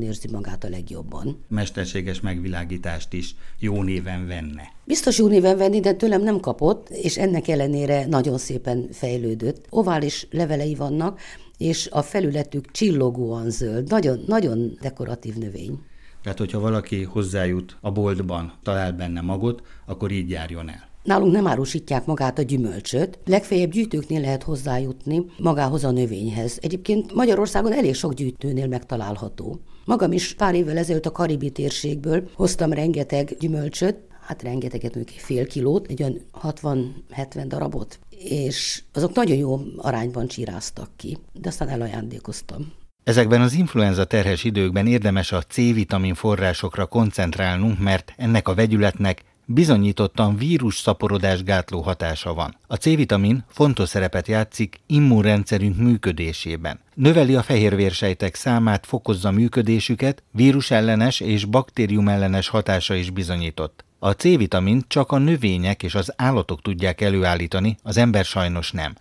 érzi 0.00 0.28
magát 0.32 0.64
a 0.64 0.68
legjobban. 0.68 1.44
Mesterséges 1.48 2.20
megvilágítást 2.20 3.12
is 3.12 3.34
jó 3.58 3.82
néven 3.82 4.26
venne. 4.26 4.76
Biztos 4.84 5.18
jó 5.18 5.26
néven 5.26 5.56
venni, 5.56 5.80
de 5.80 5.92
tőlem 5.92 6.22
nem 6.22 6.40
kapott, 6.40 6.88
és 6.88 7.18
ennek 7.18 7.48
ellenére 7.48 8.06
nagyon 8.06 8.38
szépen 8.38 8.88
fejlődött. 8.92 9.66
Ovális 9.70 10.26
levelei 10.48 10.74
vannak, 10.74 11.20
és 11.58 11.88
a 11.90 12.02
felületük 12.02 12.70
csillogóan 12.70 13.50
zöld. 13.50 13.88
Nagyon, 13.88 14.24
nagyon 14.26 14.78
dekoratív 14.80 15.34
növény. 15.34 15.78
Tehát, 16.22 16.38
hogyha 16.38 16.60
valaki 16.60 17.02
hozzájut 17.02 17.76
a 17.80 17.90
boltban, 17.90 18.52
talál 18.62 18.92
benne 18.92 19.20
magot, 19.20 19.62
akkor 19.86 20.10
így 20.10 20.30
járjon 20.30 20.68
el. 20.68 20.86
Nálunk 21.02 21.32
nem 21.32 21.46
árusítják 21.46 22.06
magát 22.06 22.38
a 22.38 22.42
gyümölcsöt, 22.42 23.18
legfeljebb 23.26 23.70
gyűjtőknél 23.70 24.20
lehet 24.20 24.42
hozzájutni 24.42 25.24
magához 25.38 25.84
a 25.84 25.90
növényhez. 25.90 26.58
Egyébként 26.60 27.14
Magyarországon 27.14 27.72
elég 27.72 27.94
sok 27.94 28.14
gyűjtőnél 28.14 28.66
megtalálható. 28.66 29.60
Magam 29.84 30.12
is 30.12 30.34
pár 30.34 30.54
évvel 30.54 30.76
ezelőtt 30.76 31.06
a 31.06 31.12
karibi 31.12 31.50
térségből 31.50 32.28
hoztam 32.34 32.72
rengeteg 32.72 33.36
gyümölcsöt, 33.38 33.96
hát 34.20 34.42
rengeteget, 34.42 34.94
mondjuk 34.94 35.18
fél 35.18 35.46
kilót, 35.46 35.86
egy 35.86 36.02
olyan 36.02 36.20
60-70 36.42 37.44
darabot, 37.46 37.98
és 38.18 38.82
azok 38.92 39.14
nagyon 39.14 39.36
jó 39.36 39.60
arányban 39.76 40.28
csíráztak 40.28 40.90
ki, 40.96 41.18
de 41.32 41.48
aztán 41.48 41.68
elajándékoztam. 41.68 42.72
Ezekben 43.04 43.40
az 43.40 43.52
influenza 43.52 44.04
terhes 44.04 44.44
időkben 44.44 44.86
érdemes 44.86 45.32
a 45.32 45.42
C-vitamin 45.42 46.14
forrásokra 46.14 46.86
koncentrálnunk, 46.86 47.78
mert 47.78 48.12
ennek 48.16 48.48
a 48.48 48.54
vegyületnek 48.54 49.24
bizonyítottan 49.50 50.36
vírus 50.36 50.78
szaporodás 50.78 51.42
gátló 51.42 51.80
hatása 51.80 52.34
van. 52.34 52.56
A 52.66 52.74
C-vitamin 52.74 53.44
fontos 53.48 53.88
szerepet 53.88 54.28
játszik 54.28 54.80
immunrendszerünk 54.86 55.76
működésében. 55.76 56.80
Növeli 56.94 57.34
a 57.34 57.42
fehérvérsejtek 57.42 58.34
számát, 58.34 58.86
fokozza 58.86 59.30
működésüket, 59.30 60.22
vírusellenes 60.30 61.20
és 61.20 61.44
baktériumellenes 61.44 62.48
hatása 62.48 62.94
is 62.94 63.10
bizonyított. 63.10 63.84
A 63.98 64.10
C-vitamin 64.10 64.84
csak 64.88 65.12
a 65.12 65.18
növények 65.18 65.82
és 65.82 65.94
az 65.94 66.12
állatok 66.16 66.62
tudják 66.62 67.00
előállítani, 67.00 67.76
az 67.82 67.96
ember 67.96 68.24
sajnos 68.24 68.70
nem. 68.70 68.94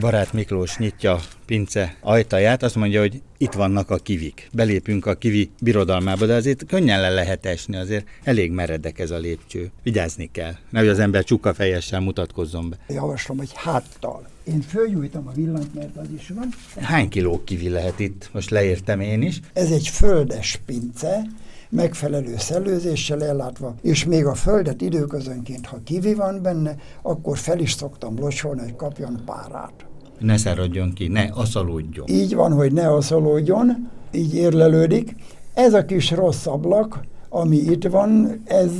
Barát 0.00 0.32
Miklós 0.32 0.76
nyitja 0.76 1.18
pince 1.48 1.96
ajtaját, 2.00 2.62
azt 2.62 2.74
mondja, 2.74 3.00
hogy 3.00 3.22
itt 3.38 3.52
vannak 3.52 3.90
a 3.90 3.96
kivik. 3.96 4.48
Belépünk 4.52 5.06
a 5.06 5.14
kivi 5.14 5.50
birodalmába, 5.60 6.26
de 6.26 6.34
azért 6.34 6.66
könnyen 6.66 7.00
le 7.00 7.10
lehet 7.10 7.46
esni, 7.46 7.76
azért 7.76 8.06
elég 8.22 8.50
meredek 8.50 8.98
ez 8.98 9.10
a 9.10 9.18
lépcső. 9.18 9.70
Vigyázni 9.82 10.30
kell, 10.32 10.52
nehogy 10.70 10.88
az 10.88 10.98
ember 10.98 11.24
csuka 11.24 11.54
fejessel 11.54 12.00
mutatkozzon 12.00 12.70
be. 12.70 12.76
Javaslom, 12.88 13.38
hogy 13.38 13.50
háttal. 13.54 14.26
Én 14.44 14.60
fölgyújtom 14.60 15.26
a 15.26 15.32
villant, 15.32 15.74
mert 15.74 15.96
az 15.96 16.06
is 16.16 16.28
van. 16.34 16.48
Hány 16.76 17.08
kiló 17.08 17.44
kivi 17.44 17.68
lehet 17.68 17.98
itt? 17.98 18.30
Most 18.32 18.50
leértem 18.50 19.00
én 19.00 19.22
is. 19.22 19.40
Ez 19.52 19.70
egy 19.70 19.88
földes 19.88 20.60
pince, 20.66 21.22
megfelelő 21.70 22.34
szellőzéssel 22.38 23.24
ellátva, 23.24 23.74
és 23.82 24.04
még 24.04 24.24
a 24.24 24.34
földet 24.34 24.80
időközönként, 24.80 25.66
ha 25.66 25.80
kivi 25.84 26.14
van 26.14 26.42
benne, 26.42 26.76
akkor 27.02 27.38
fel 27.38 27.58
is 27.58 27.72
szoktam 27.72 28.18
locsolni, 28.18 28.60
hogy 28.60 28.76
kapjon 28.76 29.22
párát. 29.24 29.87
Ne 30.18 30.36
száradjon 30.36 30.92
ki, 30.92 31.08
ne 31.08 31.22
aszalódjon. 31.22 32.08
Így 32.08 32.34
van, 32.34 32.52
hogy 32.52 32.72
ne 32.72 32.88
aszalódjon, 32.88 33.88
így 34.12 34.34
érlelődik. 34.34 35.14
Ez 35.54 35.74
a 35.74 35.84
kis 35.84 36.10
rossz 36.10 36.46
ablak, 36.46 37.00
ami 37.28 37.56
itt 37.56 37.84
van, 37.84 38.40
ez 38.44 38.70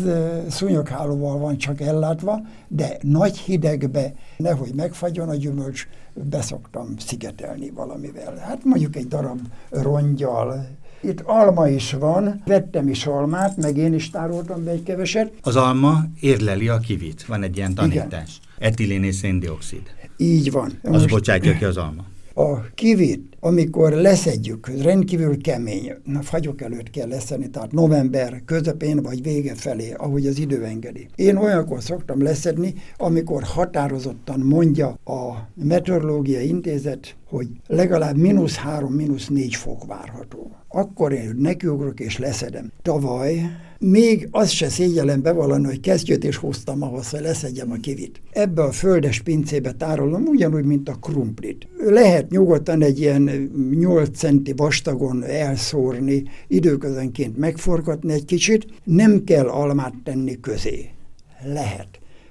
szúnyoghálóval 0.49 1.39
van 1.39 1.57
csak 1.57 1.81
ellátva, 1.81 2.41
de 2.69 2.99
nagy 3.03 3.39
hidegbe, 3.39 4.15
nehogy 4.37 4.75
megfagyjon 4.75 5.29
a 5.29 5.35
gyümölcs, 5.35 5.89
beszoktam 6.15 6.95
szigetelni 6.99 7.71
valamivel. 7.71 8.37
Hát 8.37 8.65
mondjuk 8.65 8.97
egy 8.97 9.09
darab 9.09 9.41
rongyal, 9.71 10.67
itt 11.01 11.21
alma 11.21 11.69
is 11.69 11.93
van, 11.93 12.43
vettem 12.47 12.89
is 12.89 13.07
almát, 13.07 13.57
meg 13.57 13.77
én 13.77 13.95
is 13.95 14.11
tároltam 14.11 14.65
be 14.65 14.71
egy 14.71 14.83
keveset. 14.83 15.33
Az 15.43 15.57
alma 15.57 16.05
érleli 16.21 16.69
a 16.69 16.79
kivit, 16.79 17.27
van 17.27 17.43
egy 17.43 17.57
ilyen 17.57 17.75
tanítás. 17.75 18.41
Etilén 18.59 19.05
és 19.05 19.15
széndiokszid. 19.15 19.83
Így 20.21 20.51
van. 20.51 20.79
Az 20.83 20.91
Most 20.91 21.09
bocsátja 21.09 21.57
ki 21.57 21.65
az 21.65 21.77
alma. 21.77 22.05
A 22.35 22.61
kivit, 22.75 23.37
amikor 23.41 23.93
leszedjük, 23.93 24.83
rendkívül 24.83 25.41
kemény, 25.41 25.93
na 26.05 26.23
fagyok 26.23 26.61
előtt 26.61 26.91
kell 26.91 27.09
leszedni, 27.09 27.51
tehát 27.51 27.73
november 27.73 28.43
közepén 28.45 29.03
vagy 29.03 29.23
vége 29.23 29.55
felé, 29.55 29.93
ahogy 29.93 30.27
az 30.27 30.39
idő 30.39 30.65
engedi. 30.65 31.09
Én 31.15 31.37
olyankor 31.37 31.83
szoktam 31.83 32.23
leszedni, 32.23 32.75
amikor 32.97 33.43
határozottan 33.43 34.41
mondja 34.41 34.89
a 35.05 35.49
Meteorológiai 35.55 36.49
Intézet, 36.49 37.17
hogy 37.29 37.49
legalább 37.67 38.17
mínusz 38.17 38.57
három, 38.57 38.93
mínusz 38.93 39.29
négy 39.29 39.55
fok 39.55 39.87
várható. 39.87 40.51
Akkor 40.69 41.13
én 41.13 41.35
nekiugrok 41.37 42.01
és 42.01 42.19
leszedem. 42.19 42.73
Tavaly 42.83 43.43
még 43.79 44.29
azt 44.31 44.51
se 44.51 44.69
szégyellem 44.69 45.23
bevallani, 45.23 45.65
hogy 45.65 45.81
kesztyűt 45.81 46.25
is 46.25 46.37
hoztam 46.37 46.83
ahhoz, 46.83 47.11
hogy 47.11 47.21
leszedjem 47.21 47.71
a 47.71 47.75
kivit. 47.75 48.21
Ebbe 48.33 48.63
a 48.63 48.73
földes 48.73 49.21
pincébe 49.21 49.73
tárolom, 49.73 50.23
ugyanúgy, 50.23 50.65
mint 50.65 50.89
a 50.89 50.99
krumplit. 51.01 51.69
Lehet 51.87 52.31
nyugodtan 52.31 52.83
egy 52.83 53.01
ilyen 53.01 53.51
8 53.79 54.19
centi 54.19 54.53
vastagon 54.57 55.25
elszórni, 55.25 56.23
időközönként 56.49 57.37
megforgatni 57.37 58.13
egy 58.13 58.25
kicsit, 58.25 58.67
nem 58.85 59.25
kell 59.25 59.49
almát 59.49 59.95
tenni 60.05 60.41
közé. 60.41 60.89
Lehet. 61.45 61.89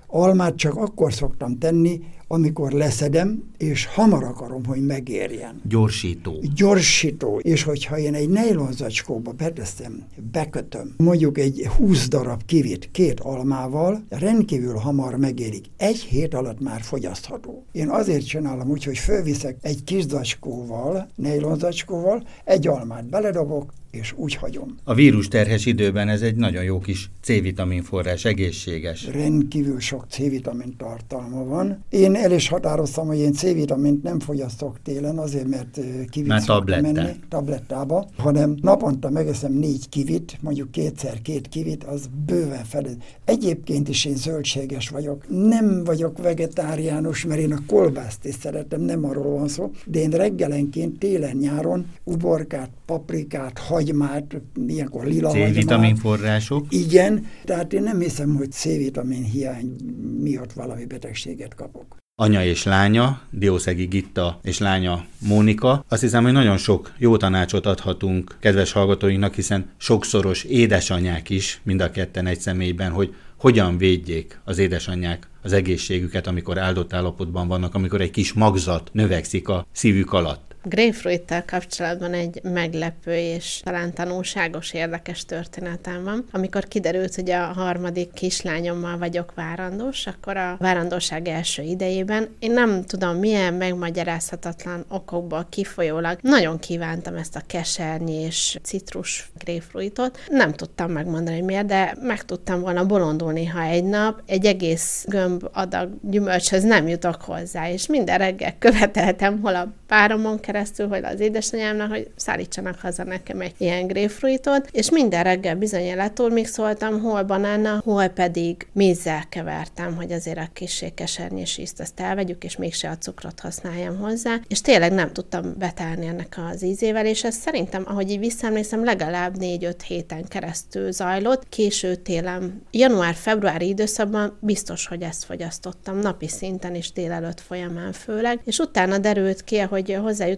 Almát 0.08 0.56
csak 0.56 0.76
akkor 0.76 1.14
szoktam 1.14 1.58
tenni, 1.58 2.02
amikor 2.28 2.72
leszedem, 2.72 3.44
és 3.58 3.86
hamar 3.86 4.24
akarom, 4.24 4.66
hogy 4.66 4.86
megérjen. 4.86 5.62
Gyorsító. 5.64 6.44
Gyorsító. 6.56 7.40
És 7.40 7.64
hogyha 7.64 7.98
én 7.98 8.14
egy 8.14 8.30
nejlonzacskóba 8.30 9.32
beteszem, 9.32 10.06
bekötöm, 10.32 10.94
mondjuk 10.98 11.38
egy 11.38 11.68
20 11.78 12.08
darab 12.08 12.46
kivit 12.46 12.90
két 12.92 13.20
almával, 13.20 14.04
rendkívül 14.10 14.76
hamar 14.76 15.16
megérik. 15.16 15.66
Egy 15.78 16.00
hét 16.00 16.34
alatt 16.34 16.60
már 16.60 16.82
fogyasztható. 16.82 17.66
Én 17.72 17.90
azért 17.90 18.28
csinálom 18.28 18.70
úgy, 18.70 18.84
hogy 18.84 18.98
fölviszek 18.98 19.58
egy 19.62 19.84
kis 19.84 20.04
zacskóval, 20.06 21.10
nejlonzacskóval, 21.16 22.28
egy 22.44 22.68
almát 22.68 23.10
beledobok, 23.10 23.74
és 23.92 24.14
úgy 24.16 24.36
hagyom. 24.36 24.76
A 24.84 24.94
vírus 24.94 25.28
terhes 25.28 25.66
időben 25.66 26.10
ez 26.10 26.22
egy 26.22 26.36
nagyon 26.36 26.64
jó 26.64 26.80
kis 26.80 27.10
C-vitamin 27.22 27.84
forrás, 27.84 28.26
egészséges. 28.26 29.08
Rendkívül 29.08 29.80
sok 29.80 30.06
C-vitamin 30.10 30.76
tartalma 30.78 31.44
van. 31.44 31.84
Én 31.90 32.16
el 32.18 32.32
is 32.32 32.48
határoztam, 32.48 33.08
hogy 33.08 33.18
én 33.18 33.34
C-vitamint 33.34 34.04
nem 34.04 34.20
fogyasztok 34.20 34.82
télen, 34.84 35.18
azért 35.18 35.48
mert 35.48 35.80
kivit 36.10 36.28
Már 36.28 36.44
tabletta. 36.44 36.92
menni 36.92 37.20
tablettába, 37.30 38.08
hanem 38.18 38.58
naponta 38.62 39.10
megeszem 39.10 39.54
négy 39.54 39.90
kivit, 39.90 40.38
mondjuk 40.42 40.72
kétszer 40.72 41.22
két 41.22 41.48
kivit, 41.48 41.84
az 41.84 42.10
bőven 42.26 42.64
fedez. 42.64 42.96
Egyébként 43.26 43.90
is 43.90 44.06
én 44.06 44.16
zöldséges 44.16 44.90
vagyok. 44.90 45.26
Nem 45.30 45.84
vagyok 45.84 46.18
vegetáriánus, 46.18 47.26
mert 47.26 47.40
én 47.40 47.54
a 47.54 47.60
kolbászt 47.68 48.26
is 48.26 48.36
szeretem, 48.36 48.82
nem 48.82 49.06
arról 49.06 49.38
van 49.38 49.48
szó, 49.48 49.72
de 49.86 50.00
én 50.00 50.10
reggelenként 50.10 51.00
télen-nyáron 51.00 51.86
uborkát, 52.04 52.70
paprikát, 52.86 53.58
hagymát, 53.58 54.42
ilyenkor 54.68 55.06
lila 55.06 55.30
C-vitamin 55.30 55.96
források. 55.96 56.66
Igen, 56.70 57.26
tehát 57.46 57.74
én 57.74 57.84
nem 57.84 58.00
hiszem, 58.00 58.36
hogy 58.36 58.52
C-vitamin 58.52 59.24
hiány 59.24 59.76
miatt 60.24 60.54
valami 60.54 60.86
betegséget 60.86 61.56
kapok 61.56 61.98
anya 62.20 62.44
és 62.44 62.64
lánya, 62.64 63.22
Diószegi 63.30 63.86
Gitta 63.86 64.40
és 64.44 64.58
lánya 64.58 65.06
Mónika. 65.20 65.86
Azt 65.88 66.02
hiszem, 66.02 66.24
hogy 66.24 66.32
nagyon 66.32 66.58
sok 66.58 66.92
jó 66.98 67.18
tanácsot 67.18 67.66
adhatunk 67.66 68.36
kedves 68.40 68.72
hallgatóinknak, 68.72 69.34
hiszen 69.34 69.70
sokszoros 69.78 70.44
édesanyák 70.44 71.30
is, 71.30 71.62
mind 71.64 71.82
a 71.82 71.92
ketten 71.92 72.26
egy 72.26 72.40
személyben, 72.40 72.92
hogy 72.92 73.16
hogyan 73.36 73.78
védjék 73.78 74.40
az 74.44 74.58
édesanyák 74.58 75.28
az 75.42 75.54
egészségüket, 75.54 76.28
amikor 76.28 76.58
áldott 76.58 76.94
állapotban 76.94 77.48
vannak, 77.48 77.76
amikor 77.76 78.02
egy 78.02 78.12
kis 78.12 78.34
magzat 78.34 78.90
növekszik 78.94 79.48
a 79.48 79.66
szívük 79.72 80.14
alatt 80.14 80.56
grapefruit 80.64 81.44
kapcsolatban 81.46 82.14
egy 82.14 82.40
meglepő 82.44 83.16
és 83.16 83.62
talán 83.64 83.94
tanulságos 83.94 84.74
érdekes 84.74 85.26
történetem 85.26 86.04
van. 86.04 86.26
Amikor 86.32 86.68
kiderült, 86.68 87.16
hogy 87.16 87.30
a 87.30 87.46
harmadik 87.46 88.14
kislányommal 88.14 88.98
vagyok 88.98 89.34
várandós, 89.36 90.08
akkor 90.08 90.38
a 90.38 90.56
várandóság 90.60 91.28
első 91.28 91.62
idejében 91.62 92.36
én 92.40 92.52
nem 92.52 92.84
tudom 92.86 93.16
milyen 93.16 93.54
megmagyarázhatatlan 93.54 94.86
okokból 94.90 95.48
kifolyólag 95.50 96.18
nagyon 96.22 96.60
kívántam 96.60 97.16
ezt 97.16 97.36
a 97.36 97.42
kesernyi 97.48 98.14
és 98.14 98.60
citrus 98.64 99.30
grapefruitot. 99.38 100.20
Nem 100.28 100.54
tudtam 100.54 100.92
megmondani, 100.92 101.36
hogy 101.36 101.46
miért, 101.46 101.66
de 101.66 101.98
meg 102.02 102.26
tudtam 102.26 102.62
volna 102.62 102.86
bolondulni, 102.86 103.46
ha 103.46 103.62
egy 103.62 103.84
nap 103.84 104.22
egy 104.26 104.46
egész 104.46 105.06
gömb 105.08 105.50
adag 105.54 105.90
gyümölcshez 106.02 106.64
nem 106.64 106.88
jutok 106.88 107.22
hozzá, 107.22 107.70
és 107.70 107.88
minden 107.88 108.18
reggel 108.18 108.54
követeltem 108.60 109.40
hol 109.42 109.56
a 109.56 109.74
páromon 109.88 110.40
keresztül, 110.40 110.57
hogy 110.90 111.04
az 111.04 111.20
édesanyámnak, 111.20 111.90
hogy 111.90 112.10
szállítsanak 112.16 112.80
haza 112.80 113.04
nekem 113.04 113.42
egy 113.42 113.54
ilyen 113.58 113.88
grapefruitot, 113.88 114.70
és 114.72 114.92
minden 114.92 115.24
reggel 115.24 115.56
bizony 115.56 115.96
még 116.32 116.48
szóltam, 116.48 117.02
hol 117.02 117.24
banána, 117.24 117.82
hol 117.84 118.08
pedig 118.08 118.68
mézzel 118.74 119.24
kevertem, 119.30 119.96
hogy 119.96 120.12
azért 120.12 120.38
a 120.38 120.50
kis 120.54 120.86
kesernyés 120.96 121.58
ízt 121.58 121.80
azt 121.80 122.00
elvegyük, 122.00 122.44
és 122.44 122.58
mégse 122.58 122.90
a 122.90 122.98
cukrot 122.98 123.40
használjam 123.40 123.98
hozzá, 123.98 124.40
és 124.48 124.62
tényleg 124.62 124.92
nem 124.92 125.14
tudtam 125.14 125.56
betelni 125.58 126.06
ennek 126.06 126.40
az 126.52 126.64
ízével, 126.64 127.06
és 127.06 127.24
ez 127.24 127.36
szerintem, 127.36 127.84
ahogy 127.86 128.12
így 128.12 128.20
visszaemlékszem, 128.20 128.84
legalább 128.84 129.36
4-5 129.40 129.74
héten 129.88 130.24
keresztül 130.28 130.92
zajlott, 130.92 131.50
késő 131.50 131.96
télen, 131.96 132.62
január-februári 132.72 133.68
időszakban 133.68 134.38
biztos, 134.42 134.88
hogy 134.88 135.02
ezt 135.02 135.24
fogyasztottam 135.24 136.00
napi 136.00 136.28
szinten 136.28 136.76
és 136.76 136.92
délelőtt 136.92 137.42
folyamán 137.42 137.92
főleg, 137.92 138.40
és 138.44 138.58
utána 138.58 138.98
derült 138.98 139.44
ki, 139.44 139.60
hogy 139.60 139.90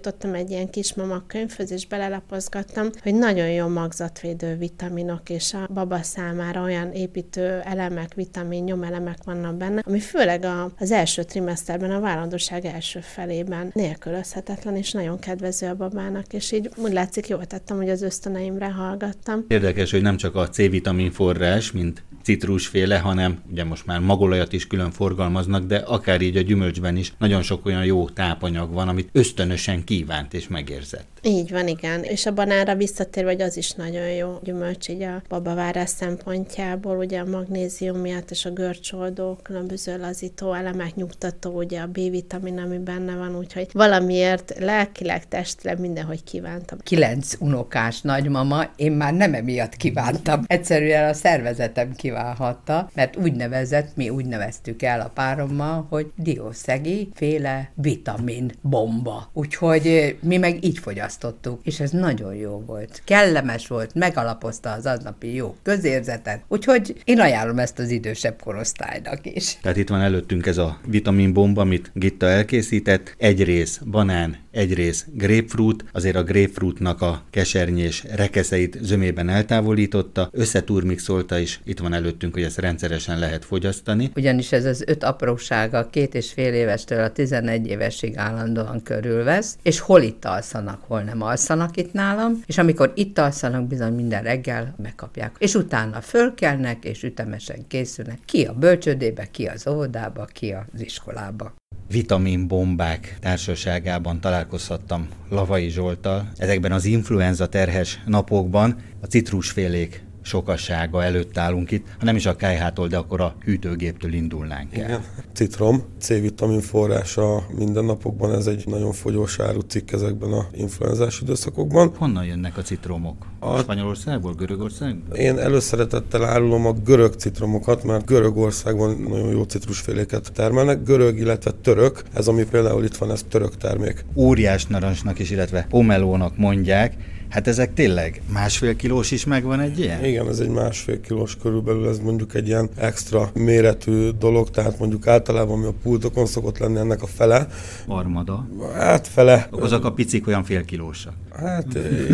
hozzájutottam 0.04 0.34
egy 0.34 0.50
ilyen 0.50 0.70
kis 0.70 0.94
mama 0.94 1.24
könyvhöz, 1.28 1.72
és 1.72 1.88
belelapozgattam, 1.88 2.90
hogy 3.04 3.16
nagyon 3.16 3.50
jó 3.50 3.68
magzatvédő 3.68 4.56
vitaminok, 4.56 5.30
és 5.30 5.54
a 5.54 5.68
baba 5.74 6.02
számára 6.02 6.62
olyan 6.62 6.92
építő 6.92 7.60
elemek, 7.64 8.14
vitamin, 8.14 8.64
nyomelemek 8.64 9.24
vannak 9.24 9.56
benne, 9.56 9.84
ami 9.86 10.00
főleg 10.00 10.44
a, 10.44 10.72
az 10.80 10.92
első 10.92 11.24
trimeszterben, 11.24 11.92
a 11.92 12.00
várandóság 12.00 12.66
első 12.66 13.00
felében 13.00 13.72
nélkülözhetetlen, 13.74 14.76
és 14.76 14.92
nagyon 14.92 15.20
kedvező 15.20 15.68
a 15.68 15.76
babának, 15.76 16.34
és 16.34 16.52
így 16.52 16.70
úgy 16.76 16.94
látszik, 16.94 17.28
jól 17.28 17.46
tettem, 17.46 17.78
hogy 17.78 17.90
az 17.90 18.02
ösztöneimre 18.02 18.70
hallgattam. 18.70 19.46
Érdekes, 19.48 19.92
hogy 19.92 20.02
nem 20.02 20.18
csak 20.18 20.36
a 20.36 20.50
C-vitamin 20.50 21.12
forrás, 21.12 21.72
mint 21.72 22.04
citrusféle, 22.30 22.98
hanem 22.98 23.40
ugye 23.52 23.64
most 23.64 23.86
már 23.86 24.00
magolajat 24.00 24.54
is 24.54 24.68
külön 24.68 24.92
forgalmaznak, 24.92 25.66
de 25.66 25.78
akár 25.78 26.22
így 26.22 26.38
a 26.38 26.42
gyümölcsben 26.42 26.98
is 26.98 27.14
nagyon 27.18 27.42
sok 27.42 27.66
olyan 27.66 27.86
jó 27.86 28.10
tápanyag 28.10 28.74
van, 28.74 28.88
amit 28.88 29.10
ösztönösen 29.12 29.84
kívánt 29.84 30.34
és 30.34 30.48
megérzett. 30.48 31.08
Így 31.22 31.52
van, 31.52 31.68
igen. 31.68 32.04
És 32.04 32.26
a 32.26 32.34
banára 32.34 32.76
visszatér, 32.76 33.24
hogy 33.24 33.42
az 33.42 33.58
is 33.58 33.72
nagyon 33.72 34.10
jó 34.10 34.40
gyümölcs 34.44 34.90
így 34.90 35.02
a 35.02 35.22
babavárás 35.30 35.90
szempontjából, 35.90 36.98
ugye 36.98 37.20
a 37.20 37.26
magnézium 37.26 37.98
miatt 37.98 38.32
és 38.32 38.46
a 38.46 38.52
görcsoldó, 38.52 39.38
különböző 39.44 39.98
lazító 39.98 40.54
elemek, 40.54 40.96
nyugtató, 40.96 41.58
ugye 41.58 41.80
a 41.80 41.88
B-vitamin, 41.88 42.60
ami 42.60 42.78
benne 42.78 43.16
van, 43.16 43.38
úgyhogy 43.38 43.68
valamiért 43.74 44.56
lelkileg, 44.60 45.28
testileg 45.28 45.80
mindenhogy 45.80 46.24
kívántam. 46.24 46.78
Kilenc 46.84 47.34
unokás 47.40 48.02
nagymama, 48.02 48.64
én 48.76 48.92
már 48.92 49.14
nem 49.14 49.34
emiatt 49.34 49.76
kívántam. 49.76 50.44
Egyszerűen 50.48 51.10
a 51.10 51.14
szervezetem 51.14 51.94
kívánhatta, 52.20 52.90
mert 52.94 53.18
úgy 53.18 53.34
nevezett, 53.34 53.96
mi 53.96 54.10
úgy 54.10 54.26
neveztük 54.26 54.82
el 54.82 55.02
a 55.02 55.12
párommal, 55.14 55.86
hogy 55.90 56.12
diószegi 56.16 57.10
féle 57.14 57.72
vitamin 57.74 58.52
bomba. 58.62 59.30
Úgyhogy 59.34 60.18
mi 60.22 60.38
meg 60.38 60.64
így 60.64 60.78
fogyasztottuk 60.78 61.60
és 61.64 61.80
ez 61.80 61.92
nagyon 61.92 62.36
jó 62.36 62.64
volt. 62.66 63.02
Kellemes 63.06 63.68
volt, 63.68 63.94
megalapozta 63.94 64.72
az 64.72 64.86
aznapi 64.86 65.36
jó 65.36 65.56
közérzetet, 65.64 66.44
úgyhogy 66.48 67.02
én 67.04 67.20
ajánlom 67.20 67.60
ezt 67.60 67.80
az 67.80 67.90
idősebb 67.90 68.42
korosztálynak 68.42 69.20
is. 69.24 69.58
Tehát 69.62 69.78
itt 69.78 69.90
van 69.90 70.02
előttünk 70.02 70.46
ez 70.46 70.58
a 70.58 70.80
vitaminbomba, 70.86 71.62
amit 71.62 71.92
Gitta 71.94 72.26
elkészített, 72.26 73.16
egy 73.18 73.44
rész 73.44 73.78
banán, 73.78 74.38
egy 74.52 74.74
rész 74.74 75.06
grapefruit, 75.14 75.86
azért 75.92 76.16
a 76.16 76.24
grapefruitnak 76.24 77.02
a 77.02 77.24
kesernyés 77.30 78.04
rekeszeit 78.16 78.78
zömében 78.82 79.30
eltávolította, 79.30 80.30
összeturmixolta 80.32 81.38
is, 81.38 81.60
itt 81.64 81.80
van 81.80 81.94
előttünk, 82.10 82.34
hogy 82.34 82.44
ezt 82.44 82.58
rendszeresen 82.58 83.20
lehet 83.20 83.46
fogyasztani. 83.46 84.12
Ugyanis 84.16 84.52
ez 84.52 84.66
az 84.66 84.84
öt 84.88 85.04
aprósága 85.04 85.90
két 85.90 86.16
és 86.16 86.32
fél 86.32 86.54
évestől 86.54 87.04
a 87.04 87.12
11 87.12 87.68
évesig 87.68 88.18
állandóan 88.18 88.84
körülvesz, 88.84 89.58
és 89.64 89.80
hol 89.80 90.02
itt 90.02 90.26
alszanak, 90.26 90.82
hol 90.88 91.02
nem 91.02 91.22
alszanak 91.22 91.78
itt 91.78 91.94
nálam, 91.94 92.42
és 92.46 92.58
amikor 92.58 92.92
itt 92.96 93.18
alszanak, 93.18 93.68
bizony 93.68 93.94
minden 93.94 94.24
reggel 94.24 94.76
megkapják. 94.78 95.36
És 95.38 95.54
utána 95.54 96.02
fölkelnek, 96.02 96.84
és 96.86 97.04
ütemesen 97.04 97.68
készülnek. 97.68 98.20
Ki 98.26 98.44
a 98.46 98.54
bölcsődébe, 98.54 99.26
ki 99.32 99.46
az 99.46 99.68
óvodába, 99.68 100.26
ki 100.26 100.52
az 100.52 100.82
iskolába 100.82 101.54
vitaminbombák 101.92 103.18
társaságában 103.20 104.20
találkozhattam 104.20 105.08
Lavai 105.30 105.70
Zsoltal. 105.70 106.32
Ezekben 106.38 106.72
az 106.72 106.86
influenza 106.86 107.48
terhes 107.48 108.00
napokban 108.06 108.76
a 109.02 109.06
citrusfélék 109.06 110.04
sokassága 110.30 111.04
előtt 111.04 111.38
állunk 111.38 111.72
itt, 111.72 111.86
ha 112.00 112.06
nem 112.06 112.16
is 112.16 112.26
a 112.26 112.36
kájhától, 112.36 112.88
de 112.88 112.98
akkor 112.98 113.22
a 113.22 113.36
hűtőgéptől 113.44 114.14
indulnánk 114.14 114.78
el. 114.78 114.84
Igen. 114.84 115.04
Citrom, 115.34 115.84
C-vitamin 116.00 116.62
forrása 116.62 117.44
mindennapokban, 117.58 118.34
ez 118.34 118.48
egy 118.48 118.64
nagyon 118.68 118.92
fogyós 118.92 119.40
áru 119.40 119.60
cikk 119.60 119.92
ezekben 119.92 120.32
a 120.32 120.46
influenzás 120.52 121.22
időszakokban. 121.22 121.92
Honnan 121.98 122.26
jönnek 122.26 122.58
a 122.58 122.62
citromok? 122.62 123.26
A... 123.40 123.58
Spanyolországból, 123.58 124.34
Görögországból? 124.34 125.18
Én 125.18 125.38
előszeretettel 125.38 126.24
árulom 126.24 126.66
a 126.66 126.74
görög 126.74 127.14
citromokat, 127.14 127.84
mert 127.84 128.06
Görögországban 128.06 128.98
nagyon 129.10 129.32
jó 129.32 129.44
citrusféléket 129.44 130.32
termelnek. 130.34 130.84
Görög, 130.84 131.18
illetve 131.18 131.52
török, 131.52 132.04
ez 132.14 132.28
ami 132.28 132.44
például 132.44 132.84
itt 132.84 132.96
van, 132.96 133.12
ez 133.12 133.26
török 133.30 133.58
termék. 133.58 134.06
Óriás 134.16 134.66
narancsnak 134.66 135.20
is, 135.20 135.32
illetve 135.32 135.66
pomelónak 135.70 136.38
mondják, 136.38 136.94
Hát 137.30 137.48
ezek 137.48 137.74
tényleg 137.74 138.22
másfél 138.34 138.76
kilós 138.76 139.12
is 139.12 139.26
megvan 139.26 139.60
egy 139.60 139.80
ilyen? 139.80 140.06
Igen, 140.06 140.28
ez 140.28 140.40
egy 140.40 140.50
másfél 140.50 141.02
kilós 141.02 141.38
körülbelül, 141.42 141.88
ez 141.88 142.00
mondjuk 142.00 142.34
egy 142.34 142.48
ilyen 142.48 142.70
extra 142.76 143.30
méretű 143.34 144.10
dolog, 144.10 144.50
tehát 144.50 144.80
mondjuk 144.80 145.08
általában 145.08 145.58
ami 145.58 145.66
a 145.66 145.74
pultokon 145.84 146.26
szokott 146.26 146.58
lenni 146.58 146.78
ennek 146.78 147.02
a 147.02 147.08
fele. 147.08 147.48
Armada. 147.88 148.48
Hát 148.74 149.08
fele. 149.08 149.48
Azok 149.52 149.86
a 149.86 149.92
picik 149.92 150.28
olyan 150.28 150.44
fél 150.44 150.66
kilósak. 150.66 151.14
Hát 151.42 151.66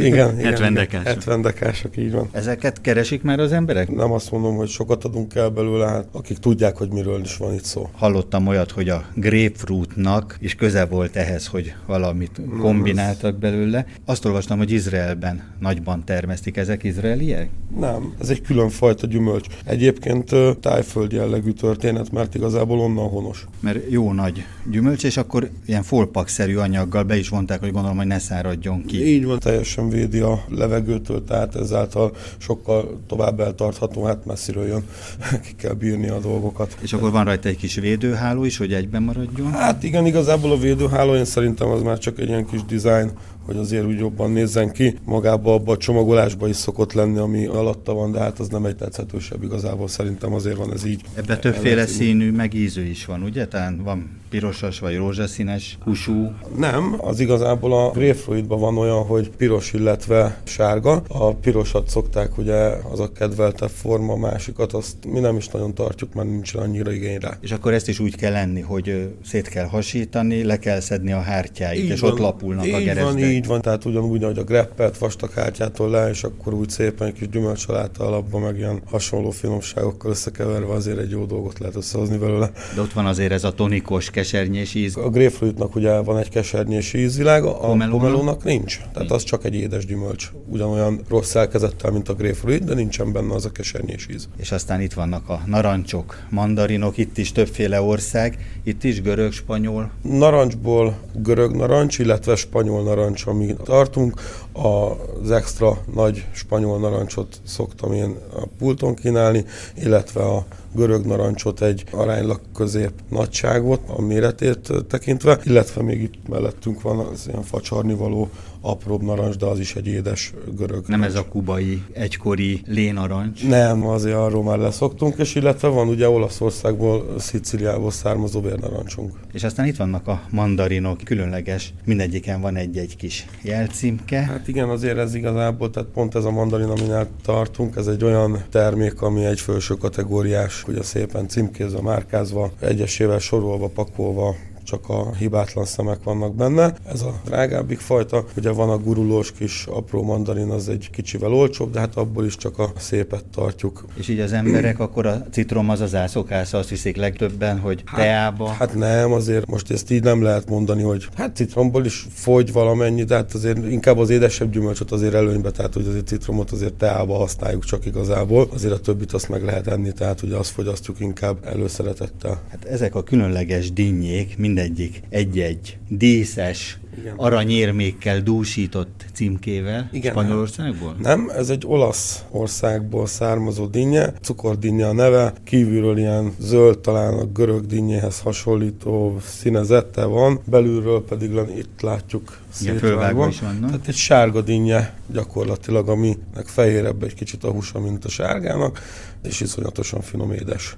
igen. 0.01 0.37
70 0.37 0.73
dekások. 0.73 1.07
70 1.07 1.41
dekások, 1.41 1.97
így 1.97 2.11
van. 2.11 2.29
Ezeket 2.31 2.81
keresik 2.81 3.21
már 3.21 3.39
az 3.39 3.51
emberek? 3.51 3.95
Nem 3.95 4.11
azt 4.11 4.31
mondom, 4.31 4.55
hogy 4.55 4.67
sokat 4.67 5.03
adunk 5.03 5.35
el 5.35 5.49
belőle, 5.49 5.87
hát 5.87 6.07
akik 6.11 6.37
tudják, 6.37 6.77
hogy 6.77 6.89
miről 6.89 7.21
is 7.23 7.37
van 7.37 7.53
itt 7.53 7.63
szó. 7.63 7.89
Hallottam 7.93 8.47
olyat, 8.47 8.71
hogy 8.71 8.89
a 8.89 9.05
grapefruitnak 9.13 10.37
is 10.39 10.55
köze 10.55 10.85
volt 10.85 11.15
ehhez, 11.15 11.47
hogy 11.47 11.73
valamit 11.85 12.41
kombináltak 12.59 13.39
belőle. 13.39 13.85
Azt 14.05 14.25
olvastam, 14.25 14.57
hogy 14.57 14.71
Izraelben 14.71 15.43
nagyban 15.59 16.03
termesztik 16.03 16.57
ezek 16.57 16.83
izraeliek? 16.83 17.49
Nem, 17.79 18.13
ez 18.21 18.29
egy 18.29 18.41
külön 18.41 18.69
fajta 18.69 19.07
gyümölcs. 19.07 19.45
Egyébként 19.65 20.31
tájföld 20.59 21.11
jellegű 21.11 21.51
történet, 21.51 22.11
mert 22.11 22.35
igazából 22.35 22.79
onnan 22.79 23.09
honos. 23.09 23.45
Mert 23.59 23.79
jó 23.89 24.13
nagy 24.13 24.45
gyümölcs, 24.71 25.03
és 25.03 25.17
akkor 25.17 25.49
ilyen 25.65 25.83
folpakszerű 25.83 26.55
anyaggal 26.55 27.03
be 27.03 27.17
is 27.17 27.29
vonták, 27.29 27.59
hogy 27.59 27.71
gondolom, 27.71 27.97
hogy 27.97 28.07
ne 28.07 28.19
száradjon 28.19 28.85
ki. 28.85 29.14
Így 29.15 29.25
van, 29.25 29.39
teljesen 29.39 29.89
védi 29.89 30.19
a 30.19 30.43
levegőtől, 30.49 31.23
tehát 31.23 31.55
ezáltal 31.55 32.11
sokkal 32.37 32.99
tovább 33.07 33.39
eltartható, 33.39 34.03
hát 34.03 34.25
messziről 34.25 34.67
jön, 34.67 34.83
ki 35.45 35.53
kell 35.57 35.73
bírni 35.73 36.07
a 36.07 36.19
dolgokat. 36.19 36.77
És 36.81 36.93
akkor 36.93 37.11
van 37.11 37.25
rajta 37.25 37.49
egy 37.49 37.57
kis 37.57 37.75
védőháló 37.75 38.43
is, 38.43 38.57
hogy 38.57 38.73
egyben 38.73 39.03
maradjon? 39.03 39.51
Hát 39.51 39.83
igen, 39.83 40.05
igazából 40.05 40.51
a 40.51 40.57
védőháló, 40.57 41.15
én 41.15 41.25
szerintem 41.25 41.69
az 41.69 41.81
már 41.81 41.97
csak 41.97 42.19
egy 42.19 42.27
ilyen 42.27 42.45
kis 42.45 42.63
design, 42.63 43.11
hogy 43.45 43.57
azért 43.57 43.85
úgy 43.85 43.99
jobban 43.99 44.31
nézzen 44.31 44.71
ki. 44.71 44.97
Magába 45.05 45.53
abba 45.53 45.71
a 45.71 45.77
csomagolásba 45.77 46.47
is 46.47 46.55
szokott 46.55 46.93
lenni, 46.93 47.17
ami 47.17 47.45
alatta 47.45 47.93
van, 47.93 48.11
de 48.11 48.19
hát 48.19 48.39
az 48.39 48.47
nem 48.47 48.65
egy 48.65 48.75
tetszetősebb 48.75 49.43
igazából, 49.43 49.87
szerintem 49.87 50.33
azért 50.33 50.57
van 50.57 50.73
ez 50.73 50.85
így. 50.85 51.01
Ebbe 51.13 51.37
többféle 51.37 51.85
színű, 51.85 52.31
meg 52.31 52.53
ízű 52.53 52.83
is 52.83 53.05
van, 53.05 53.23
ugye? 53.23 53.47
Tehát 53.47 53.73
van 53.83 54.09
pirosas 54.35 54.79
vagy 54.79 54.95
rózsaszínes 54.95 55.77
húsú? 55.83 56.31
Nem, 56.57 56.95
az 56.97 57.19
igazából 57.19 57.73
a 57.73 57.91
grapefruitban 57.91 58.59
van 58.59 58.77
olyan, 58.77 59.03
hogy 59.03 59.29
piros, 59.29 59.73
illetve 59.73 60.41
sárga. 60.43 61.01
A 61.07 61.33
pirosat 61.33 61.89
szokták, 61.89 62.37
ugye 62.37 62.55
az 62.91 62.99
a 62.99 63.11
kedvelte 63.11 63.67
forma, 63.67 64.15
másikat 64.15 64.73
azt 64.73 64.95
mi 65.07 65.19
nem 65.19 65.37
is 65.37 65.47
nagyon 65.47 65.73
tartjuk, 65.73 66.13
mert 66.13 66.27
nincs 66.27 66.53
annyira 66.53 66.91
igény 66.91 67.17
rá. 67.19 67.37
És 67.41 67.51
akkor 67.51 67.73
ezt 67.73 67.87
is 67.87 67.99
úgy 67.99 68.15
kell 68.15 68.31
lenni, 68.31 68.61
hogy 68.61 69.09
szét 69.25 69.47
kell 69.47 69.65
hasítani, 69.65 70.43
le 70.43 70.59
kell 70.59 70.79
szedni 70.79 71.11
a 71.11 71.21
hártyáit, 71.21 71.83
így 71.83 71.89
és 71.89 71.99
van, 71.99 72.11
ott 72.11 72.19
lapulnak 72.19 72.63
a 72.65 72.79
gerezdek. 72.79 73.03
Van, 73.03 73.19
így 73.19 73.45
van, 73.45 73.61
tehát 73.61 73.85
ugyanúgy, 73.85 74.23
ahogy 74.23 74.37
a 74.37 74.43
greppet 74.43 74.97
vastag 74.97 75.31
hártyától 75.31 75.89
le, 75.89 76.09
és 76.09 76.23
akkor 76.23 76.53
úgy 76.53 76.69
szépen 76.69 77.07
egy 77.07 77.13
kis 77.13 77.29
gyümölcsaláta 77.29 78.05
alapba, 78.05 78.39
meg 78.39 78.57
ilyen 78.57 78.81
hasonló 78.85 79.29
finomságokkal 79.29 80.11
összekeverve 80.11 80.73
azért 80.73 80.97
egy 80.97 81.11
jó 81.11 81.25
dolgot 81.25 81.59
lehet 81.59 81.75
összehozni 81.75 82.17
belőle. 82.17 82.51
De 82.75 82.81
ott 82.81 82.93
van 82.93 83.05
azért 83.05 83.31
ez 83.31 83.43
a 83.43 83.51
tonikus, 83.51 84.09
kesernyés 84.25 84.73
íz. 84.73 84.97
A 84.97 85.09
grapefruitnak 85.09 85.75
ugye 85.75 85.99
van 85.99 86.17
egy 86.17 86.29
kesernyés 86.29 86.93
ízvilága, 86.93 87.59
a 87.59 87.67
pomelónak, 87.67 87.99
pomelónak 87.99 88.43
nincs. 88.43 88.79
Tehát 88.93 89.11
az 89.11 89.23
csak 89.23 89.45
egy 89.45 89.55
édes 89.55 89.85
gyümölcs. 89.85 90.31
Ugyanolyan 90.49 91.01
rossz 91.09 91.29
szerkezettel, 91.29 91.91
mint 91.91 92.09
a 92.09 92.13
grapefruit, 92.13 92.63
de 92.63 92.73
nincsen 92.73 93.11
benne 93.11 93.33
az 93.33 93.45
a 93.45 93.51
kesernyés 93.51 94.07
íz. 94.13 94.27
És 94.37 94.51
aztán 94.51 94.81
itt 94.81 94.93
vannak 94.93 95.29
a 95.29 95.41
narancsok, 95.45 96.17
mandarinok, 96.29 96.97
itt 96.97 97.17
is 97.17 97.31
többféle 97.31 97.81
ország, 97.81 98.59
itt 98.63 98.83
is 98.83 99.01
görög, 99.01 99.31
spanyol. 99.31 99.91
Narancsból 100.01 100.97
görög 101.13 101.55
narancs, 101.55 101.99
illetve 101.99 102.35
spanyol 102.35 102.83
narancs, 102.83 103.25
ami 103.25 103.55
tartunk. 103.63 104.21
Az 104.55 105.31
extra 105.31 105.77
nagy 105.93 106.25
spanyol 106.31 106.79
narancsot 106.79 107.41
szoktam 107.43 107.93
én 107.93 108.17
a 108.35 108.43
pulton 108.57 108.95
kínálni, 108.95 109.45
illetve 109.83 110.21
a 110.21 110.45
görög 110.73 111.05
narancsot 111.05 111.61
egy 111.61 111.83
aránylag 111.91 112.39
közép 112.53 112.91
nagyságot 113.09 113.81
a 113.87 114.01
méretét 114.01 114.71
tekintve, 114.87 115.39
illetve 115.43 115.81
még 115.81 116.01
itt 116.01 116.27
mellettünk 116.27 116.81
van 116.81 116.99
az 116.99 117.27
ilyen 117.27 117.43
facsarnivaló 117.43 118.29
apróbb 118.65 119.03
narancs, 119.03 119.35
de 119.35 119.45
az 119.45 119.59
is 119.59 119.75
egy 119.75 119.87
édes 119.87 120.33
görög. 120.57 120.87
Nem 120.87 120.99
narancs. 120.99 121.17
ez 121.17 121.21
a 121.21 121.27
kubai 121.27 121.83
egykori 121.93 122.61
lénarancs? 122.65 123.47
Nem, 123.47 123.87
azért 123.87 124.15
arról 124.15 124.43
már 124.43 124.57
leszoktunk, 124.57 125.17
és 125.17 125.35
illetve 125.35 125.67
van 125.67 125.87
ugye 125.87 126.09
Olaszországból, 126.09 127.15
Sziciliából 127.17 127.91
származó 127.91 128.41
vérnarancsunk. 128.41 129.13
És 129.33 129.43
aztán 129.43 129.65
itt 129.65 129.75
vannak 129.75 130.07
a 130.07 130.21
mandarinok, 130.29 130.97
különleges, 131.03 131.73
mindegyiken 131.85 132.41
van 132.41 132.55
egy-egy 132.55 132.95
kis 132.95 133.25
jelcímke. 133.41 134.21
Hát 134.21 134.47
igen, 134.47 134.69
azért 134.69 134.97
ez 134.97 135.15
igazából, 135.15 135.69
tehát 135.69 135.89
pont 135.89 136.15
ez 136.15 136.23
a 136.23 136.31
mandarin, 136.31 136.69
aminál 136.69 137.07
tartunk, 137.23 137.75
ez 137.75 137.87
egy 137.87 138.03
olyan 138.03 138.43
termék, 138.49 139.01
ami 139.01 139.25
egy 139.25 139.39
felső 139.39 139.73
kategóriás, 139.73 140.63
ugye 140.67 140.83
szépen 140.83 141.27
címkézve, 141.27 141.81
márkázva, 141.81 142.51
egyesével 142.59 143.19
sorolva, 143.19 143.67
pakolva, 143.67 144.35
csak 144.65 144.89
a 144.89 145.15
hibátlan 145.15 145.65
szemek 145.65 146.03
vannak 146.03 146.35
benne. 146.35 146.73
Ez 146.85 147.01
a 147.01 147.13
drágábbik 147.25 147.79
fajta, 147.79 148.25
ugye 148.37 148.51
van 148.51 148.69
a 148.69 148.77
gurulós 148.77 149.31
kis 149.31 149.65
apró 149.65 150.03
mandarin, 150.03 150.49
az 150.49 150.69
egy 150.69 150.89
kicsivel 150.91 151.33
olcsóbb, 151.33 151.71
de 151.71 151.79
hát 151.79 151.95
abból 151.95 152.25
is 152.25 152.37
csak 152.37 152.59
a 152.59 152.71
szépet 152.77 153.25
tartjuk. 153.25 153.85
És 153.95 154.07
így 154.07 154.19
az 154.19 154.33
emberek 154.33 154.79
akkor 154.79 155.05
a 155.05 155.25
citrom 155.31 155.69
az 155.69 155.81
az 155.81 155.95
ászokásza, 155.95 156.57
azt 156.57 156.69
hiszik 156.69 156.95
legtöbben, 156.95 157.59
hogy 157.59 157.81
hát, 157.85 157.99
teába. 157.99 158.47
Hát 158.47 158.75
nem, 158.75 159.11
azért 159.11 159.45
most 159.45 159.71
ezt 159.71 159.91
így 159.91 160.03
nem 160.03 160.21
lehet 160.21 160.49
mondani, 160.49 160.81
hogy 160.81 161.07
hát 161.15 161.35
citromból 161.35 161.85
is 161.85 162.07
fogy 162.13 162.51
valamennyi, 162.51 163.03
de 163.03 163.15
hát 163.15 163.33
azért 163.33 163.71
inkább 163.71 163.97
az 163.97 164.09
édesebb 164.09 164.51
gyümölcsöt 164.51 164.91
azért 164.91 165.13
előnybe, 165.13 165.51
tehát 165.51 165.73
hogy 165.73 165.87
azért 165.87 166.07
citromot 166.07 166.51
azért 166.51 166.73
teába 166.73 167.17
használjuk 167.17 167.63
csak 167.63 167.85
igazából, 167.85 168.49
azért 168.53 168.73
a 168.73 168.79
többit 168.79 169.13
azt 169.13 169.29
meg 169.29 169.43
lehet 169.43 169.67
enni, 169.67 169.91
tehát 169.91 170.21
ugye 170.21 170.35
azt 170.35 170.49
fogyasztjuk 170.49 170.99
inkább 170.99 171.37
előszeretettel. 171.45 172.41
Hát 172.51 172.65
ezek 172.65 172.95
a 172.95 173.03
különleges 173.03 173.73
dinnyék, 173.73 174.37
mind 174.37 174.54
mindegyik 174.55 175.01
egy-egy 175.09 175.77
díszes, 175.89 176.77
Igen. 176.99 177.13
aranyérmékkel 177.17 178.21
dúsított 178.21 179.05
címkével 179.13 179.89
Igen, 179.91 180.11
Spanyolországból? 180.11 180.95
Nem, 181.01 181.31
ez 181.35 181.49
egy 181.49 181.63
olasz 181.65 182.23
országból 182.31 183.07
származó 183.07 183.65
dinnye, 183.65 184.13
cukordinye 184.21 184.87
a 184.87 184.93
neve, 184.93 185.33
kívülről 185.43 185.97
ilyen 185.97 186.33
zöld, 186.39 186.79
talán 186.79 187.13
a 187.13 187.25
görög 187.25 187.65
dinnyéhez 187.65 188.19
hasonlító 188.19 189.17
színezette 189.25 190.05
van, 190.05 190.39
belülről 190.45 191.05
pedig 191.05 191.31
itt 191.57 191.81
látjuk 191.81 192.39
szétvágva. 192.49 193.27
is 193.27 193.39
van, 193.39 193.59
Tehát 193.59 193.87
egy 193.87 193.95
sárga 193.95 194.41
dinnye 194.41 194.93
gyakorlatilag, 195.11 195.89
aminek 195.89 196.45
fehérebb 196.45 197.03
egy 197.03 197.13
kicsit 197.13 197.43
a 197.43 197.51
húsa, 197.51 197.79
mint 197.79 198.05
a 198.05 198.09
sárgának, 198.09 198.81
és 199.23 199.41
iszonyatosan 199.41 200.01
finom 200.01 200.31
édes. 200.31 200.75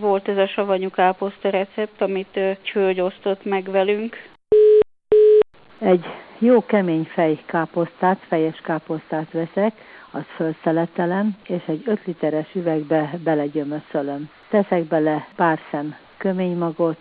Volt 0.00 0.28
ez 0.28 0.36
a 0.36 0.46
savanyú 0.46 0.90
káposzta 0.90 1.50
recept, 1.50 2.00
amit 2.00 2.38
Csölgy 2.62 3.00
osztott 3.00 3.44
meg 3.44 3.70
velünk. 3.70 4.16
Egy 5.78 6.04
jó 6.38 6.64
kemény 6.66 7.04
fej 7.04 7.38
káposztát, 7.46 8.18
fejes 8.28 8.60
káposztát 8.62 9.32
veszek, 9.32 9.72
azt 10.10 10.30
felszeletelem, 10.36 11.36
és 11.46 11.62
egy 11.66 11.82
5 11.86 12.00
literes 12.04 12.54
üvegbe 12.54 13.18
belegyömöszölöm. 13.24 14.30
Teszek 14.48 14.84
bele 14.84 15.28
pár 15.36 15.58
szem 15.70 15.96
köménymagot, 16.16 16.98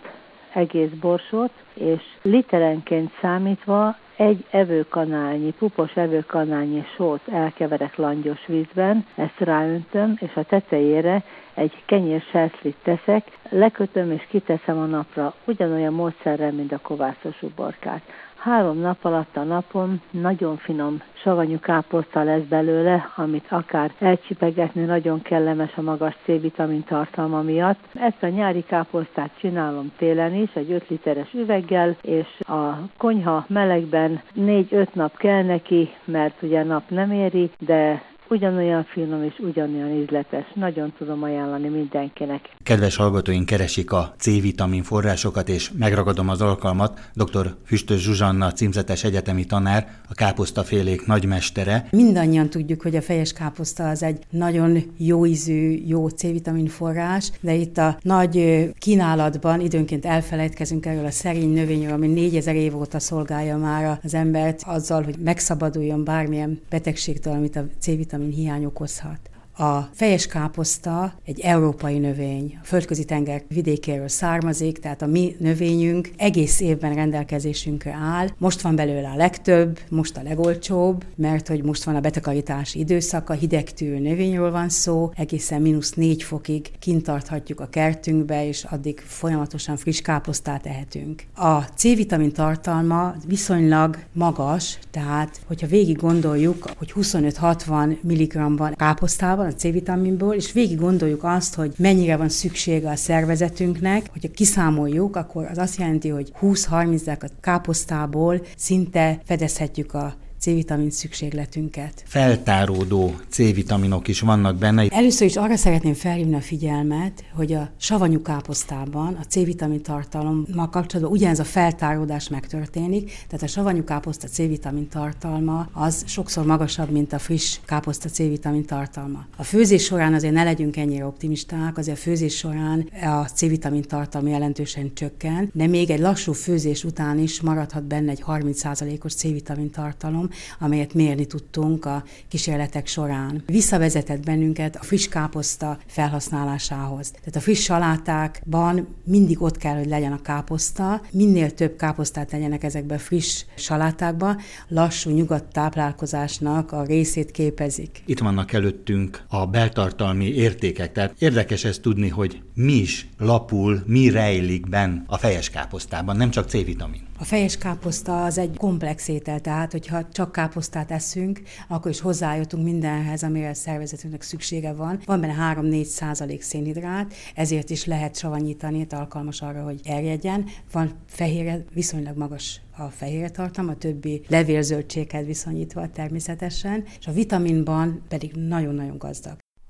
egész 0.53 0.89
borsot, 1.01 1.51
és 1.73 2.01
literenként 2.21 3.12
számítva 3.21 3.95
egy 4.15 4.45
evőkanálnyi, 4.49 5.53
pupos 5.58 5.95
evőkanálnyi 5.95 6.84
sót 6.95 7.21
elkeverek 7.31 7.95
langyos 7.95 8.45
vízben, 8.47 9.05
ezt 9.15 9.39
ráöntöm, 9.39 10.17
és 10.19 10.36
a 10.36 10.43
tetejére 10.43 11.23
egy 11.56 11.84
kenyér 11.86 12.22
serszlit 12.32 12.76
teszek, 12.84 13.38
lekötöm 13.50 14.12
és 14.12 14.26
kiteszem 14.30 14.78
a 14.78 14.86
napra, 14.86 15.34
ugyanolyan 15.46 15.94
módszerrel, 15.94 16.52
mint 16.52 16.72
a 16.72 16.80
kovászos 16.82 17.41
uborkát. 17.41 18.02
Három 18.46 18.78
nap 18.78 19.06
alatt 19.06 19.38
a 19.38 19.44
napon 19.44 20.02
nagyon 20.12 20.58
finom 20.58 21.02
savanyú 21.13 21.60
káposzta 21.60 22.24
lesz 22.24 22.44
belőle, 22.50 23.12
amit 23.15 23.46
akár 23.50 23.91
elcsipegetni 24.00 24.84
nagyon 24.84 25.22
kellemes 25.22 25.76
a 25.76 25.82
magas 25.82 26.15
C-vitamin 26.24 26.84
tartalma 26.84 27.41
miatt. 27.41 27.80
Ezt 27.94 28.24
a 28.24 28.28
nyári 28.28 28.63
káposztát 28.63 29.30
csinálom 29.39 29.91
télen 29.98 30.34
is, 30.34 30.50
egy 30.54 30.72
5 30.72 30.88
literes 30.89 31.34
üveggel, 31.34 31.96
és 32.02 32.28
a 32.39 32.70
konyha 32.98 33.46
melegben 33.48 34.22
4-5 34.39 34.88
nap 34.94 35.18
kell 35.18 35.44
neki, 35.44 35.89
mert 36.04 36.41
ugye 36.41 36.63
nap 36.63 36.89
nem 36.89 37.12
éri, 37.12 37.52
de 37.60 38.02
ugyanolyan 38.30 38.84
finom 38.84 39.24
és 39.24 39.40
ugyanolyan 39.40 40.02
ízletes. 40.02 40.46
Nagyon 40.54 40.94
tudom 40.98 41.24
ajánlani 41.24 41.68
mindenkinek. 41.68 42.50
Kedves 42.64 42.96
hallgatóink 42.96 43.46
keresik 43.46 43.92
a 43.92 44.14
C-vitamin 44.18 44.84
forrásokat, 44.84 45.50
és 45.50 45.72
megragadom 45.78 46.30
az 46.30 46.42
alkalmat. 46.42 47.00
Dr. 47.14 47.56
Füstös 47.66 48.02
Zsuzsanna, 48.02 48.52
címzetes 48.52 49.04
egyetemi 49.04 49.46
tanár, 49.46 49.88
a 50.10 50.14
káposztafélék 50.14 51.06
nagymestere. 51.06 51.88
Mindannyian 51.92 52.50
tudjuk, 52.50 52.82
hogy 52.82 52.96
a 52.96 53.02
fejes 53.02 53.34
káposzta 53.34 53.90
az 53.90 54.04
egy 54.04 54.20
nagyon 54.30 54.78
jó 54.98 55.26
ízű, 55.26 55.84
jó 55.86 56.08
C-vitamin 56.08 56.68
forrás, 56.68 57.32
de 57.42 57.54
itt 57.54 57.78
a 57.78 57.98
nagy 58.02 58.66
kínálatban 58.80 59.60
időnként 59.60 60.06
elfelejtkezünk 60.06 60.86
erről 60.86 61.06
a 61.06 61.12
szerény 61.12 61.54
növényről, 61.54 61.94
ami 61.94 62.08
4000 62.08 62.56
év 62.56 62.78
óta 62.78 63.00
szolgálja 63.00 63.58
már 63.58 64.00
az 64.04 64.14
embert 64.14 64.62
azzal, 64.66 65.04
hogy 65.04 65.16
megszabaduljon 65.24 66.04
bármilyen 66.04 66.60
betegségtől, 66.70 67.34
amit 67.34 67.56
a 67.56 67.66
C-vitamin 67.80 68.14
vitamin 68.15 68.32
hiány 68.32 68.65
okozhat. 68.65 69.30
A 69.58 69.82
fejes 69.94 70.28
káposzta 70.28 71.13
egy 71.26 71.39
európai 71.39 71.98
növény, 71.98 72.58
a 72.62 72.65
földközi 72.65 73.06
tenger 73.06 73.44
vidékéről 73.48 74.08
származik, 74.08 74.80
tehát 74.80 75.02
a 75.02 75.06
mi 75.06 75.36
növényünk 75.39 76.10
egész 76.18 76.60
évben 76.60 76.96
rendelkezésünkre 76.96 77.98
áll. 78.02 78.28
Most 78.38 78.62
van 78.62 78.76
belőle 78.76 79.10
a 79.10 79.15
legtöbb, 79.15 79.80
most 79.89 80.18
a 80.18 80.24
legolcsóbb, 80.24 81.06
mert 81.15 81.48
hogy 81.48 81.63
most 81.63 81.84
van 81.84 81.96
a 81.96 82.00
betakarítási 82.00 82.80
időszaka, 82.80 83.34
hidegtű 83.34 84.00
növényről 84.00 84.52
van 84.52 84.70
szó, 84.70 85.12
egészen 85.15 85.62
mínusz 85.62 85.94
négy 85.94 86.24
fokig 86.24 86.72
kint 86.80 87.04
tarthatjuk 87.04 87.60
a 87.60 87.68
kertünkbe, 87.68 88.48
és 88.48 88.63
addig 88.63 89.00
folyamatosan 89.00 89.78
friss 89.78 90.02
káposztát 90.02 90.65
ehetünk. 90.65 91.24
A 91.36 91.62
C-vitamin 91.62 92.32
tartalma 92.32 93.15
viszonylag 93.28 93.98
magas, 94.13 94.80
tehát 94.91 95.41
hogyha 95.48 95.68
végig 95.68 95.98
gondoljuk, 95.98 96.70
hogy 96.78 96.94
25-60 96.96 98.02
mg 98.02 98.58
van 98.58 98.74
káposztában, 98.76 99.44
a 99.45 99.53
C-vitaminból, 99.53 100.34
és 100.34 100.51
végig 100.51 100.79
gondoljuk 100.79 101.23
azt, 101.23 101.55
hogy 101.55 101.73
mennyire 101.77 102.17
van 102.17 102.29
szüksége 102.29 102.89
a 102.89 102.95
szervezetünknek, 102.95 104.10
hogyha 104.12 104.31
kiszámoljuk, 104.31 105.15
akkor 105.15 105.45
az 105.51 105.58
azt 105.58 105.79
jelenti, 105.79 106.10
hogy 106.10 106.31
20-30 106.41 107.21
a 107.21 107.27
káposztából 107.41 108.41
szinte 108.58 109.19
fedezhetjük 109.25 109.93
a 109.93 110.15
C-vitamin 110.45 110.91
szükségletünket. 110.91 112.03
Feltáródó 112.05 113.15
C-vitaminok 113.29 114.08
is 114.08 114.19
vannak 114.19 114.58
benne. 114.58 114.88
Először 114.89 115.27
is 115.27 115.36
arra 115.36 115.55
szeretném 115.55 115.93
felhívni 115.93 116.36
a 116.36 116.41
figyelmet, 116.41 117.23
hogy 117.34 117.53
a 117.53 117.69
savanyú 117.77 118.21
káposztában 118.21 119.17
a 119.21 119.23
C-vitamin 119.23 119.81
tartalommal 119.81 120.69
kapcsolatban 120.69 121.13
ugyanez 121.13 121.39
a 121.39 121.43
feltáródás 121.43 122.29
megtörténik, 122.29 123.12
tehát 123.27 123.43
a 123.43 123.47
savanyú 123.47 123.84
káposzta 123.84 124.27
C-vitamin 124.27 124.88
tartalma 124.88 125.69
az 125.71 126.03
sokszor 126.08 126.45
magasabb, 126.45 126.89
mint 126.89 127.13
a 127.13 127.19
friss 127.19 127.60
káposzta 127.65 128.10
C-vitamin 128.10 128.65
tartalma. 128.65 129.25
A 129.38 129.43
főzés 129.43 129.84
során 129.84 130.13
azért 130.13 130.34
ne 130.34 130.43
legyünk 130.43 130.77
ennyire 130.77 131.05
optimisták, 131.05 131.77
azért 131.77 131.97
a 131.97 132.01
főzés 132.01 132.36
során 132.36 132.89
a 133.03 133.23
C-vitamin 133.23 133.81
tartalma 133.81 134.29
jelentősen 134.29 134.93
csökken, 134.93 135.49
de 135.53 135.67
még 135.67 135.89
egy 135.89 135.99
lassú 135.99 136.34
főzés 136.34 136.84
után 136.84 137.19
is 137.19 137.41
maradhat 137.41 137.84
benne 137.84 138.12
egy 138.12 138.23
30%-os 138.27 139.13
C-vitamin 139.13 139.69
tartalom, 139.69 140.29
amelyet 140.60 140.93
mérni 140.93 141.26
tudtunk 141.26 141.86
a 141.86 142.04
kísérletek 142.28 142.88
során. 142.88 143.43
Visszavezetett 143.45 144.24
bennünket 144.26 144.76
a 144.76 144.84
friss 144.84 145.08
káposzta 145.08 145.78
felhasználásához. 145.88 147.12
Tehát 147.12 147.36
a 147.36 147.39
friss 147.39 147.63
salátákban 147.63 148.88
mindig 149.04 149.41
ott 149.41 149.58
kell, 149.58 149.78
hogy 149.78 149.88
legyen 149.88 150.12
a 150.12 150.21
káposzta, 150.21 151.02
minél 151.12 151.52
több 151.54 151.76
káposztát 151.76 152.32
legyenek 152.32 152.63
ezekbe 152.63 152.95
a 152.95 153.00
friss 153.00 153.43
salátákba, 153.56 154.36
lassú, 154.67 155.10
nyugodt 155.10 155.52
táplálkozásnak 155.52 156.71
a 156.71 156.84
részét 156.84 157.32
képezik. 157.32 158.04
Itt 158.06 158.19
vannak 158.19 158.54
előttünk 158.54 159.24
a 159.28 159.45
beltartalmi 159.45 160.26
értékek, 160.26 160.91
tehát 160.91 161.15
érdekes 161.19 161.63
ezt 161.63 161.82
tudni, 161.82 162.10
hogy 162.10 162.41
mi 162.56 162.74
is 162.74 163.08
lapul, 163.18 163.84
mi 163.86 164.10
rejlik 164.10 164.70
benn 164.70 165.04
a 165.08 165.18
fejes 165.18 165.50
káposztában, 165.50 166.15
nem 166.15 166.30
csak 166.30 166.50
C-vitamin. 166.50 167.02
A 167.20 167.24
fejes 167.24 167.58
káposzta 167.58 168.24
az 168.24 168.38
egy 168.38 168.58
komplex 168.58 169.08
étel, 169.08 169.39
tehát 169.39 169.72
hogyha 169.72 170.08
csak 170.12 170.32
káposztát 170.32 170.91
eszünk, 170.91 171.41
akkor 171.68 171.91
is 171.91 172.00
hozzájutunk 172.00 172.63
mindenhez, 172.63 173.24
amire 173.24 173.50
a 173.50 173.54
szervezetünknek 173.54 174.22
szüksége 174.22 174.74
van. 174.74 175.00
Van 175.06 175.22
benne 175.22 175.56
3-4 175.62 175.84
százalék 175.84 176.41
szénhidrát, 176.41 177.13
ezért 177.36 177.70
is 177.70 177.86
lehet 177.86 178.18
savanyítani, 178.18 178.88
alkalmas 178.89 179.41
arra, 179.41 179.63
hogy 179.63 179.80
erjedjen. 179.84 180.46
Van 180.72 180.91
fehérje, 181.08 181.65
viszonylag 181.74 182.18
magas 182.18 182.62
a 182.78 182.84
fehérje 182.84 183.30
tartalma, 183.30 183.72
a 183.72 183.76
többi 183.76 184.22
levélzöldséghez 184.28 185.26
viszonyítva 185.26 185.89
természetesen, 185.89 186.84
és 187.00 187.08
a 187.08 187.12
vitaminban 187.12 188.02
pedig 188.08 188.32
nagyon-nagyon 188.32 188.98
gazdag. 188.98 189.44